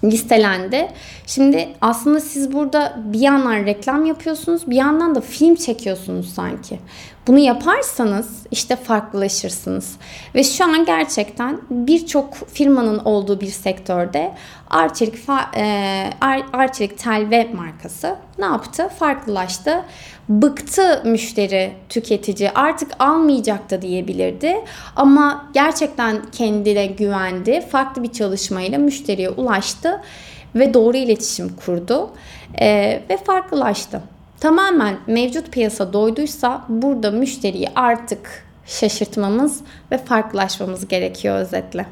Listelendi. 0.03 0.87
Şimdi 1.27 1.69
aslında 1.81 2.19
siz 2.19 2.53
burada 2.53 2.99
bir 3.05 3.19
yandan 3.19 3.65
reklam 3.65 4.05
yapıyorsunuz, 4.05 4.69
bir 4.69 4.75
yandan 4.75 5.15
da 5.15 5.21
film 5.21 5.55
çekiyorsunuz 5.55 6.33
sanki. 6.33 6.79
Bunu 7.27 7.39
yaparsanız 7.39 8.45
işte 8.51 8.75
farklılaşırsınız. 8.75 9.97
Ve 10.35 10.43
şu 10.43 10.63
an 10.63 10.85
gerçekten 10.85 11.61
birçok 11.69 12.33
firmanın 12.33 12.99
olduğu 12.99 13.41
bir 13.41 13.47
sektörde 13.47 14.33
Arçelik, 14.69 15.15
e, 15.55 16.09
Arçelik 16.53 16.97
Telve 16.97 17.49
markası 17.53 18.15
ne 18.37 18.45
yaptı? 18.45 18.89
Farklılaştı. 18.99 19.85
Bıktı 20.29 21.01
müşteri, 21.05 21.71
tüketici. 21.89 22.51
Artık 22.51 22.91
almayacak 22.99 23.69
da 23.69 23.81
diyebilirdi. 23.81 24.55
Ama 24.95 25.49
gerçekten 25.53 26.21
kendine 26.31 26.85
güvendi. 26.85 27.61
Farklı 27.61 28.03
bir 28.03 28.11
çalışmayla 28.11 28.77
müşteriye 28.77 29.29
ulaştı 29.29 30.01
ve 30.55 30.73
doğru 30.73 30.97
iletişim 30.97 31.49
kurdu 31.49 32.09
e, 32.61 32.67
ve 33.09 33.17
farklılaştı. 33.17 34.01
Tamamen 34.39 34.97
mevcut 35.07 35.51
piyasa 35.51 35.93
doyduysa 35.93 36.65
burada 36.69 37.11
müşteriyi 37.11 37.67
artık 37.75 38.45
şaşırtmamız 38.65 39.61
ve 39.91 39.97
farklılaşmamız 39.97 40.87
gerekiyor 40.87 41.35
özetle. 41.35 41.85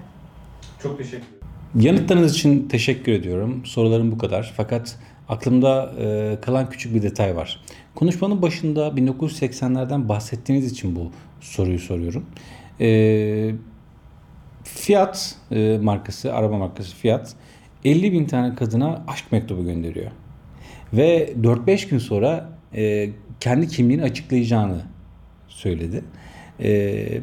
Çok 0.84 0.98
teşekkür 0.98 1.18
ederim. 1.18 1.38
Yanıtlarınız 1.76 2.34
için 2.34 2.68
teşekkür 2.68 3.12
ediyorum. 3.12 3.66
Sorularım 3.66 4.12
bu 4.12 4.18
kadar. 4.18 4.54
Fakat 4.58 4.96
aklımda 5.30 5.92
e, 6.00 6.38
kalan 6.42 6.70
küçük 6.70 6.96
bir 6.96 7.02
detay 7.02 7.36
var. 7.36 7.62
Konuşmanın 7.98 8.42
başında 8.42 8.88
1980'lerden 8.88 10.10
bahsettiğiniz 10.10 10.72
için 10.72 10.96
bu 10.96 11.12
soruyu 11.42 11.80
soruyorum. 11.80 12.26
E, 12.82 13.52
Fiat 14.64 15.36
e, 15.52 15.80
markası, 15.82 16.34
araba 16.34 16.58
markası 16.58 16.96
Fiat 16.96 17.36
50 17.86 18.12
bin 18.12 18.26
tane 18.26 18.56
kadına 18.56 19.04
aşk 19.08 19.32
mektubu 19.32 19.66
gönderiyor. 19.66 20.12
Ve 20.94 21.34
4-5 21.42 21.90
gün 21.90 21.98
sonra 21.98 22.50
e, 22.76 23.10
kendi 23.40 23.68
kimliğini 23.68 24.04
açıklayacağını 24.04 24.82
söyledi. 25.48 26.04
E, 26.60 26.70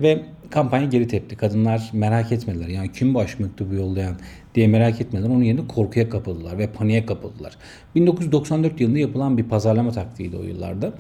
ve 0.03 0.23
kampanya 0.51 0.87
geri 0.87 1.09
tepti. 1.09 1.37
Kadınlar 1.37 1.91
merak 1.93 2.33
etmediler. 2.33 2.69
Yani 2.69 2.93
kim 2.93 3.15
bu 3.15 3.21
aşk 3.21 3.41
mektubu 3.41 3.75
yollayan 3.75 4.17
diye 4.55 4.67
merak 4.67 5.01
etmediler. 5.01 5.31
Onun 5.31 5.43
yerine 5.43 5.67
korkuya 5.69 6.09
kapıldılar 6.09 6.59
ve 6.59 6.67
paniğe 6.67 7.07
kapıldılar. 7.07 7.57
1994 7.95 8.81
yılında 8.81 8.99
yapılan 8.99 9.39
bir 9.39 9.45
pazarlama 9.45 9.93
taktiğiydi 9.93 10.37
o 10.37 10.43
yıllarda. 10.43 10.93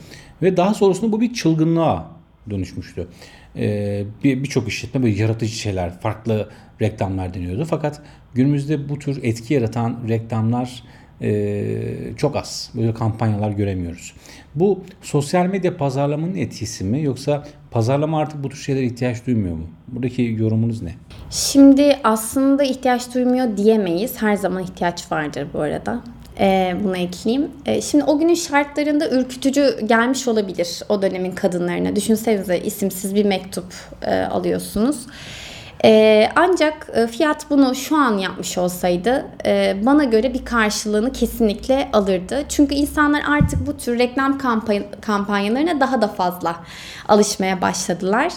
Ve 0.42 0.56
daha 0.56 0.74
sonrasında 0.74 1.12
bu 1.12 1.20
bir 1.20 1.32
çılgınlığa 1.34 2.10
dönüşmüştü. 2.50 3.08
Ee, 3.56 4.04
Birçok 4.24 4.66
bir 4.66 4.70
işletme 4.70 5.02
böyle 5.02 5.14
yaratıcı 5.14 5.52
şeyler, 5.56 6.00
farklı 6.00 6.48
reklamlar 6.82 7.34
deniyordu. 7.34 7.64
Fakat 7.64 8.02
günümüzde 8.34 8.88
bu 8.88 8.98
tür 8.98 9.22
etki 9.22 9.54
yaratan 9.54 9.98
reklamlar 10.08 10.82
e, 11.22 12.14
çok 12.16 12.36
az. 12.36 12.70
Böyle 12.74 12.94
kampanyalar 12.94 13.50
göremiyoruz. 13.50 14.14
Bu 14.54 14.84
sosyal 15.02 15.46
medya 15.46 15.76
pazarlamanın 15.76 16.36
etkisi 16.36 16.84
mi 16.84 17.02
yoksa 17.02 17.46
pazarlama 17.74 18.18
artık 18.18 18.44
bu 18.44 18.48
tür 18.48 18.58
şeylere 18.58 18.84
ihtiyaç 18.84 19.26
duymuyor 19.26 19.56
mu? 19.56 19.66
Buradaki 19.88 20.36
yorumunuz 20.38 20.82
ne? 20.82 20.94
Şimdi 21.30 21.98
aslında 22.04 22.62
ihtiyaç 22.62 23.14
duymuyor 23.14 23.56
diyemeyiz. 23.56 24.22
Her 24.22 24.36
zaman 24.36 24.62
ihtiyaç 24.62 25.12
vardır 25.12 25.46
bu 25.54 25.60
arada. 25.60 26.00
Ee, 26.40 26.76
buna 26.84 26.96
ekleyeyim. 26.96 27.50
Ee, 27.66 27.80
şimdi 27.80 28.04
o 28.04 28.18
günün 28.18 28.34
şartlarında 28.34 29.10
ürkütücü 29.10 29.86
gelmiş 29.86 30.28
olabilir 30.28 30.80
o 30.88 31.02
dönemin 31.02 31.32
kadınlarına. 31.32 31.96
Düşünsenize 31.96 32.58
isimsiz 32.58 33.14
bir 33.14 33.24
mektup 33.24 33.66
e, 34.02 34.20
alıyorsunuz. 34.20 34.96
Ee, 35.84 36.28
ancak 36.36 36.86
e, 36.94 37.06
fiyat 37.06 37.50
bunu 37.50 37.74
şu 37.74 37.96
an 37.96 38.18
yapmış 38.18 38.58
olsaydı 38.58 39.26
e, 39.46 39.76
bana 39.82 40.04
göre 40.04 40.34
bir 40.34 40.44
karşılığını 40.44 41.12
kesinlikle 41.12 41.88
alırdı. 41.92 42.44
Çünkü 42.48 42.74
insanlar 42.74 43.22
artık 43.28 43.66
bu 43.66 43.76
tür 43.76 43.98
reklam 43.98 44.38
kampanya, 44.38 44.82
kampanyalarına 45.00 45.80
daha 45.80 46.02
da 46.02 46.08
fazla 46.08 46.56
alışmaya 47.08 47.60
başladılar. 47.60 48.32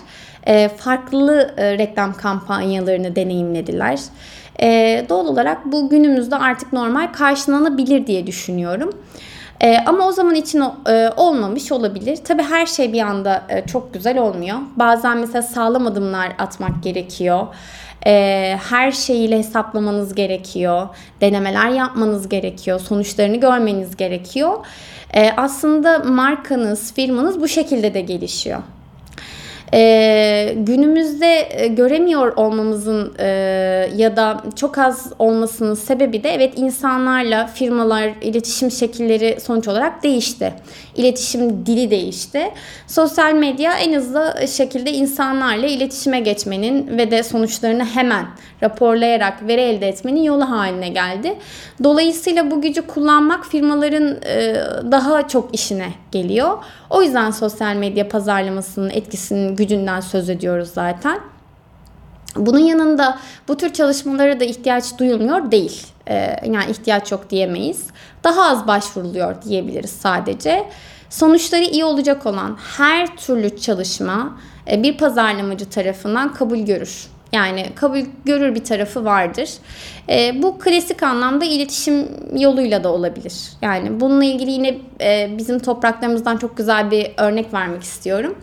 E, 0.48 0.70
farklı 0.70 1.54
reklam 1.58 2.14
kampanyalarını 2.14 3.16
deneyimlediler. 3.16 4.00
Doğal 5.10 5.28
olarak 5.28 5.66
bu 5.66 5.90
günümüzde 5.90 6.36
artık 6.36 6.74
normal 6.74 7.14
karşılanabilir 7.14 8.08
diye 8.08 8.28
düşünüyorum. 8.28 8.90
E, 9.62 9.78
ama 9.86 10.08
o 10.08 10.12
zaman 10.12 10.36
için 10.36 10.64
e, 10.90 11.10
olmamış 11.18 11.72
olabilir. 11.72 12.16
Tabi 12.16 12.44
her 12.44 12.66
şey 12.66 12.94
bir 12.94 13.02
anda 13.02 13.44
e, 13.50 13.66
çok 13.66 13.94
güzel 13.94 14.20
olmuyor. 14.20 14.58
Bazen 14.76 15.18
mesela 15.18 15.42
sağlam 15.42 15.88
adımlar 15.88 16.32
atmak 16.40 16.84
gerekiyor. 16.84 17.48
E, 18.06 18.58
her 18.70 18.92
şeyiyle 18.92 19.38
hesaplamanız 19.38 20.16
gerekiyor. 20.16 20.88
Denemeler 21.22 21.70
yapmanız 21.70 22.30
gerekiyor. 22.30 22.80
Sonuçlarını 22.80 23.38
görmeniz 23.38 23.98
gerekiyor. 23.98 24.66
E, 25.14 25.32
aslında 25.38 26.00
markanız, 26.00 26.94
firmanız 26.94 27.42
bu 27.42 27.48
şekilde 27.48 27.94
de 27.94 28.02
gelişiyor. 28.02 28.60
E, 29.74 30.54
günümüzde 30.58 31.68
göremiyor 31.68 32.38
olmamızın 32.38 33.14
e, 33.20 33.28
ya 33.96 34.16
da 34.16 34.44
çok 34.56 34.78
az 34.78 35.14
olmasının 35.20 35.74
sebebi 35.74 36.24
de 36.24 36.30
evet 36.30 36.54
insanlarla 36.56 37.48
firmalar 37.48 38.10
iletişim 38.22 38.72
şekilleri 38.72 39.40
sonuç 39.42 39.68
olarak 39.68 40.04
değişti. 40.04 40.54
İletişim 40.96 41.66
dili 41.66 41.92
değişti. 41.92 42.42
Sosyal 42.88 43.34
medya 43.34 43.74
en 43.74 43.94
hızlı 43.94 44.36
şekilde 44.48 44.92
insanlarla 44.92 45.68
iletişime 45.68 46.20
geçmenin 46.20 46.98
ve 46.98 47.12
de 47.12 47.24
sonuçlarını 47.24 47.86
hemen 47.86 48.26
raporlayarak 48.64 49.48
veri 49.48 49.62
elde 49.62 49.88
etmenin 49.88 50.24
yolu 50.24 50.50
haline 50.50 50.90
geldi. 50.90 51.36
Dolayısıyla 51.84 52.52
bu 52.52 52.62
gücü 52.62 52.82
kullanmak 52.82 53.46
firmaların 53.46 54.18
e, 54.26 54.56
daha 54.92 55.28
çok 55.28 55.56
işine 55.56 55.90
geliyor. 56.12 56.58
O 56.90 57.02
yüzden 57.02 57.32
sosyal 57.32 57.76
medya 57.76 58.10
pazarlamasının 58.10 58.90
etkisinin 58.90 59.56
gücünden 59.56 60.00
söz 60.00 60.30
ediyoruz 60.30 60.70
zaten. 60.74 61.20
Bunun 62.36 62.60
yanında 62.60 63.20
bu 63.48 63.58
tür 63.58 63.74
çalışmalara 63.74 64.40
da 64.40 64.44
ihtiyaç 64.44 65.00
duyulmuyor 65.00 65.52
değil. 65.52 65.88
Ee, 66.10 66.36
yani 66.46 66.72
ihtiyaç 66.72 67.12
yok 67.12 67.30
diyemeyiz. 67.30 67.88
Daha 68.24 68.50
az 68.50 68.68
başvuruluyor 68.68 69.42
diyebiliriz 69.42 69.90
sadece. 69.90 70.70
Sonuçları 71.10 71.64
iyi 71.64 71.86
olacak 71.86 72.26
olan 72.26 72.58
her 72.78 73.18
türlü 73.18 73.58
çalışma 73.58 74.38
e, 74.72 74.84
bir 74.84 74.98
pazarlamacı 74.98 75.70
tarafından 75.70 76.34
kabul 76.34 76.58
görür. 76.58 77.08
Yani 77.32 77.66
kabul 77.76 78.00
görür 78.26 78.56
bir 78.56 78.64
tarafı 78.64 79.06
vardır. 79.06 79.50
E, 80.10 80.42
bu 80.42 80.60
klasik 80.60 81.04
anlamda 81.04 81.46
iletişim 81.46 82.08
yoluyla 82.36 82.84
da 82.84 82.90
olabilir. 82.90 83.34
Yani 83.62 84.00
bununla 84.00 84.24
ilgili 84.24 84.52
yine 84.52 84.78
e, 85.02 85.38
bizim 85.38 85.60
topraklarımızdan 85.60 86.38
çok 86.38 86.58
güzel 86.58 86.92
bir 86.92 87.12
örnek 87.18 87.54
vermek 87.54 87.84
istiyorum. 87.84 88.38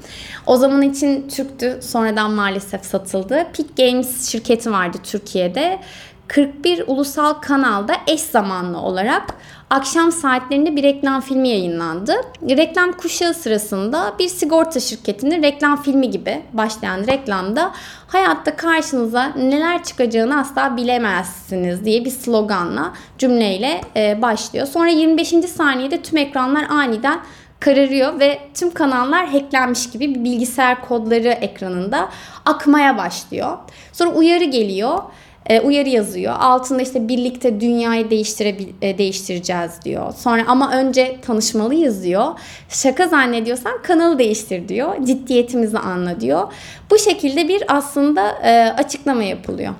O 0.47 0.57
zaman 0.57 0.83
için 0.83 1.29
Türktü, 1.29 1.79
sonradan 1.83 2.31
maalesef 2.31 2.85
satıldı. 2.85 3.47
Peak 3.57 3.77
Games 3.77 4.31
şirketi 4.31 4.73
vardı 4.73 4.99
Türkiye'de. 5.03 5.81
41 6.29 6.85
ulusal 6.87 7.33
kanalda 7.33 7.94
eş 8.07 8.20
zamanlı 8.20 8.79
olarak 8.79 9.35
akşam 9.75 10.13
saatlerinde 10.13 10.77
bir 10.77 10.83
reklam 10.83 11.21
filmi 11.21 11.49
yayınlandı. 11.49 12.15
Reklam 12.43 12.93
kuşağı 12.93 13.35
sırasında 13.35 14.15
bir 14.19 14.29
sigorta 14.29 14.81
şirketinin 14.81 15.43
reklam 15.43 15.83
filmi 15.83 16.11
gibi 16.11 16.43
başlayan 16.53 17.07
reklamda 17.07 17.73
hayatta 18.07 18.57
karşınıza 18.57 19.27
neler 19.27 19.85
çıkacağını 19.85 20.41
asla 20.41 20.77
bilemezsiniz 20.77 21.85
diye 21.85 22.05
bir 22.05 22.11
sloganla 22.11 22.93
cümleyle 23.19 23.81
e, 23.97 24.23
başlıyor. 24.23 24.67
Sonra 24.67 24.89
25. 24.89 25.29
saniyede 25.29 26.03
tüm 26.03 26.19
ekranlar 26.19 26.65
aniden 26.71 27.21
kararıyor 27.61 28.21
ve 28.21 28.39
tüm 28.55 28.75
kanallar 28.75 29.29
hacklenmiş 29.29 29.91
gibi 29.91 30.15
bir 30.15 30.25
bilgisayar 30.25 30.81
kodları 30.81 31.29
ekranında 31.29 32.09
akmaya 32.45 32.99
başlıyor. 32.99 33.59
Sonra 33.93 34.11
uyarı 34.11 34.45
geliyor 34.45 35.03
e, 35.47 35.61
uyarı 35.61 35.89
yazıyor. 35.89 36.35
Altında 36.41 36.83
işte 36.83 37.09
birlikte 37.09 37.61
dünyayı 37.61 38.11
değiştire, 38.11 38.57
e, 38.83 38.99
değiştireceğiz 38.99 39.73
diyor. 39.85 40.15
Sonra 40.19 40.45
ama 40.47 40.73
önce 40.73 41.17
tanışmalıyız 41.23 42.05
diyor. 42.05 42.27
Şaka 42.69 43.09
zannediyorsan 43.09 43.83
kanalı 43.83 44.19
değiştir 44.19 44.69
diyor. 44.69 44.95
Ciddiyetimizi 45.05 45.79
anla 45.79 46.21
diyor. 46.21 46.53
Bu 46.91 46.99
şekilde 46.99 47.49
bir 47.49 47.65
aslında 47.69 48.31
e, 48.31 48.75
açıklama 48.79 49.23
yapılıyor. 49.23 49.75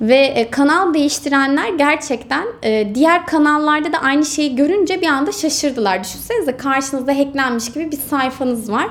Ve 0.00 0.48
kanal 0.50 0.94
değiştirenler 0.94 1.68
gerçekten 1.68 2.44
diğer 2.94 3.26
kanallarda 3.26 3.92
da 3.92 3.98
aynı 3.98 4.24
şeyi 4.24 4.56
görünce 4.56 5.00
bir 5.00 5.06
anda 5.06 5.32
şaşırdılar. 5.32 6.04
Düşünsenize 6.04 6.56
karşınızda 6.56 7.18
hacklenmiş 7.18 7.72
gibi 7.72 7.92
bir 7.92 7.96
sayfanız 7.96 8.72
var. 8.72 8.88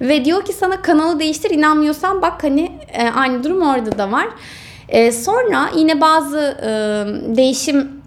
Ve 0.00 0.24
diyor 0.24 0.44
ki 0.44 0.52
sana 0.52 0.82
kanalı 0.82 1.20
değiştir 1.20 1.50
inanmıyorsan 1.50 2.22
bak 2.22 2.44
hani 2.44 2.72
aynı 3.14 3.44
durum 3.44 3.62
orada 3.62 3.98
da 3.98 4.12
var. 4.12 4.26
E, 4.88 5.12
sonra 5.12 5.70
yine 5.76 6.00
bazı 6.00 6.38
e, 6.62 6.68
değişim 7.36 8.02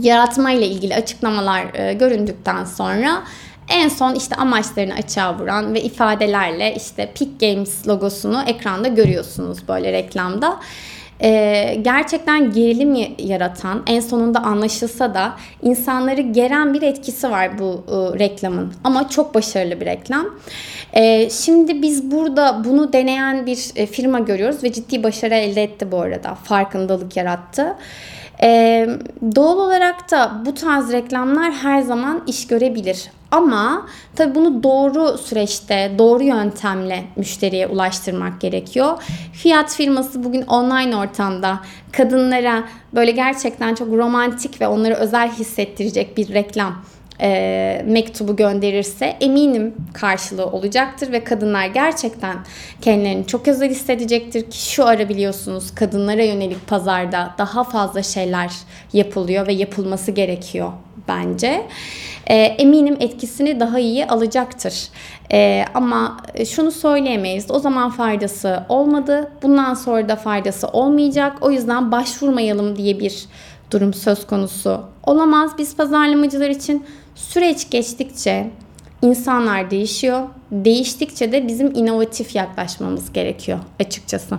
yaratma 0.00 0.50
ile 0.50 0.66
ilgili 0.66 0.94
açıklamalar 0.94 1.74
e, 1.74 1.92
göründükten 1.92 2.64
sonra 2.64 3.22
en 3.68 3.88
son 3.88 4.14
işte 4.14 4.36
amaçlarını 4.36 4.94
açığa 4.94 5.38
vuran 5.38 5.74
ve 5.74 5.82
ifadelerle 5.82 6.74
işte 6.74 7.12
Peak 7.18 7.40
Games 7.40 7.88
logosunu 7.88 8.42
ekranda 8.46 8.88
görüyorsunuz 8.88 9.68
böyle 9.68 9.92
reklamda. 9.92 10.60
E, 11.22 11.78
gerçekten 11.82 12.52
gerilim 12.52 13.14
yaratan, 13.18 13.82
en 13.86 14.00
sonunda 14.00 14.38
anlaşılsa 14.40 15.14
da 15.14 15.32
insanları 15.62 16.20
geren 16.20 16.74
bir 16.74 16.82
etkisi 16.82 17.30
var 17.30 17.58
bu 17.58 17.84
e, 17.88 18.18
reklamın. 18.18 18.72
Ama 18.84 19.08
çok 19.08 19.34
başarılı 19.34 19.80
bir 19.80 19.86
reklam. 19.86 20.26
E, 20.92 21.30
şimdi 21.30 21.82
biz 21.82 22.10
burada 22.10 22.62
bunu 22.64 22.92
deneyen 22.92 23.46
bir 23.46 23.70
e, 23.76 23.86
firma 23.86 24.18
görüyoruz 24.18 24.64
ve 24.64 24.72
ciddi 24.72 25.02
başarı 25.02 25.34
elde 25.34 25.62
etti 25.62 25.92
bu 25.92 26.00
arada. 26.00 26.34
Farkındalık 26.34 27.16
yarattı. 27.16 27.76
Ee, 28.42 28.88
doğal 29.36 29.58
olarak 29.58 30.10
da 30.10 30.42
bu 30.46 30.54
tarz 30.54 30.92
reklamlar 30.92 31.52
her 31.52 31.82
zaman 31.82 32.22
iş 32.26 32.46
görebilir. 32.46 33.10
Ama 33.30 33.86
tabii 34.16 34.34
bunu 34.34 34.62
doğru 34.62 35.18
süreçte, 35.18 35.92
doğru 35.98 36.22
yöntemle 36.22 37.04
müşteriye 37.16 37.66
ulaştırmak 37.66 38.40
gerekiyor. 38.40 39.02
Fiyat 39.32 39.74
firması 39.74 40.24
bugün 40.24 40.42
online 40.42 40.96
ortamda 40.96 41.60
kadınlara 41.92 42.64
böyle 42.94 43.10
gerçekten 43.10 43.74
çok 43.74 43.88
romantik 43.88 44.60
ve 44.60 44.68
onları 44.68 44.94
özel 44.94 45.30
hissettirecek 45.30 46.16
bir 46.16 46.34
reklam 46.34 46.74
e, 47.20 47.82
mektubu 47.86 48.36
gönderirse 48.36 49.16
eminim 49.20 49.74
karşılığı 49.92 50.46
olacaktır 50.46 51.12
ve 51.12 51.24
kadınlar 51.24 51.66
gerçekten 51.66 52.36
kendilerini 52.80 53.26
çok 53.26 53.48
özel 53.48 53.70
hissedecektir 53.70 54.50
ki 54.50 54.70
şu 54.70 54.86
ara 54.86 55.08
biliyorsunuz 55.08 55.74
kadınlara 55.74 56.22
yönelik 56.22 56.66
pazarda 56.66 57.34
daha 57.38 57.64
fazla 57.64 58.02
şeyler 58.02 58.52
yapılıyor 58.92 59.46
ve 59.46 59.52
yapılması 59.52 60.10
gerekiyor 60.10 60.72
bence. 61.08 61.66
E, 62.26 62.34
eminim 62.36 62.96
etkisini 63.00 63.60
daha 63.60 63.78
iyi 63.78 64.06
alacaktır. 64.06 64.88
E, 65.32 65.64
ama 65.74 66.16
şunu 66.46 66.70
söyleyemeyiz. 66.70 67.50
O 67.50 67.58
zaman 67.58 67.90
faydası 67.90 68.64
olmadı. 68.68 69.32
Bundan 69.42 69.74
sonra 69.74 70.08
da 70.08 70.16
faydası 70.16 70.68
olmayacak. 70.68 71.36
O 71.40 71.50
yüzden 71.50 71.92
başvurmayalım 71.92 72.76
diye 72.76 73.00
bir 73.00 73.26
durum 73.70 73.94
söz 73.94 74.26
konusu 74.26 74.80
olamaz. 75.02 75.50
Biz 75.58 75.76
pazarlamacılar 75.76 76.50
için 76.50 76.84
süreç 77.14 77.70
geçtikçe 77.70 78.50
insanlar 79.02 79.70
değişiyor. 79.70 80.22
Değiştikçe 80.50 81.32
de 81.32 81.48
bizim 81.48 81.74
inovatif 81.74 82.34
yaklaşmamız 82.34 83.12
gerekiyor 83.12 83.58
açıkçası. 83.80 84.38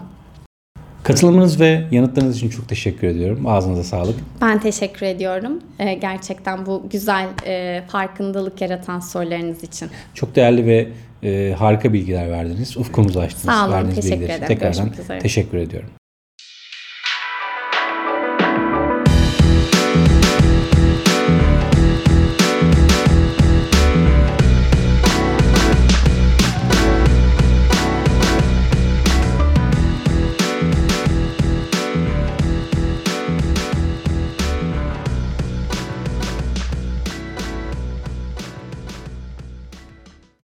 Katılımınız 1.04 1.60
ve 1.60 1.84
yanıtlarınız 1.92 2.38
için 2.38 2.50
çok 2.50 2.70
teşekkür 2.70 3.08
ediyorum. 3.08 3.48
Ağzınıza 3.48 3.84
sağlık. 3.84 4.16
Ben 4.42 4.60
teşekkür 4.60 5.06
ediyorum. 5.06 5.60
Ee, 5.80 5.94
gerçekten 5.94 6.66
bu 6.66 6.84
güzel 6.90 7.28
e, 7.46 7.84
farkındalık 7.88 8.62
yaratan 8.62 9.00
sorularınız 9.00 9.64
için. 9.64 9.90
Çok 10.14 10.36
değerli 10.36 10.66
ve 10.66 10.88
e, 11.24 11.56
harika 11.58 11.94
bilgiler 11.94 12.32
verdiniz. 12.32 12.78
Ufkumuzu 12.78 13.20
açtınız. 13.20 13.56
Sağ 13.56 13.66
olun, 13.66 13.74
verdiğiniz 13.74 13.96
teşekkür 13.96 14.22
bilgiler 14.22 14.38
ederim. 14.38 14.48
Tekrardan 14.48 15.20
teşekkür 15.20 15.58
ediyorum. 15.58 15.90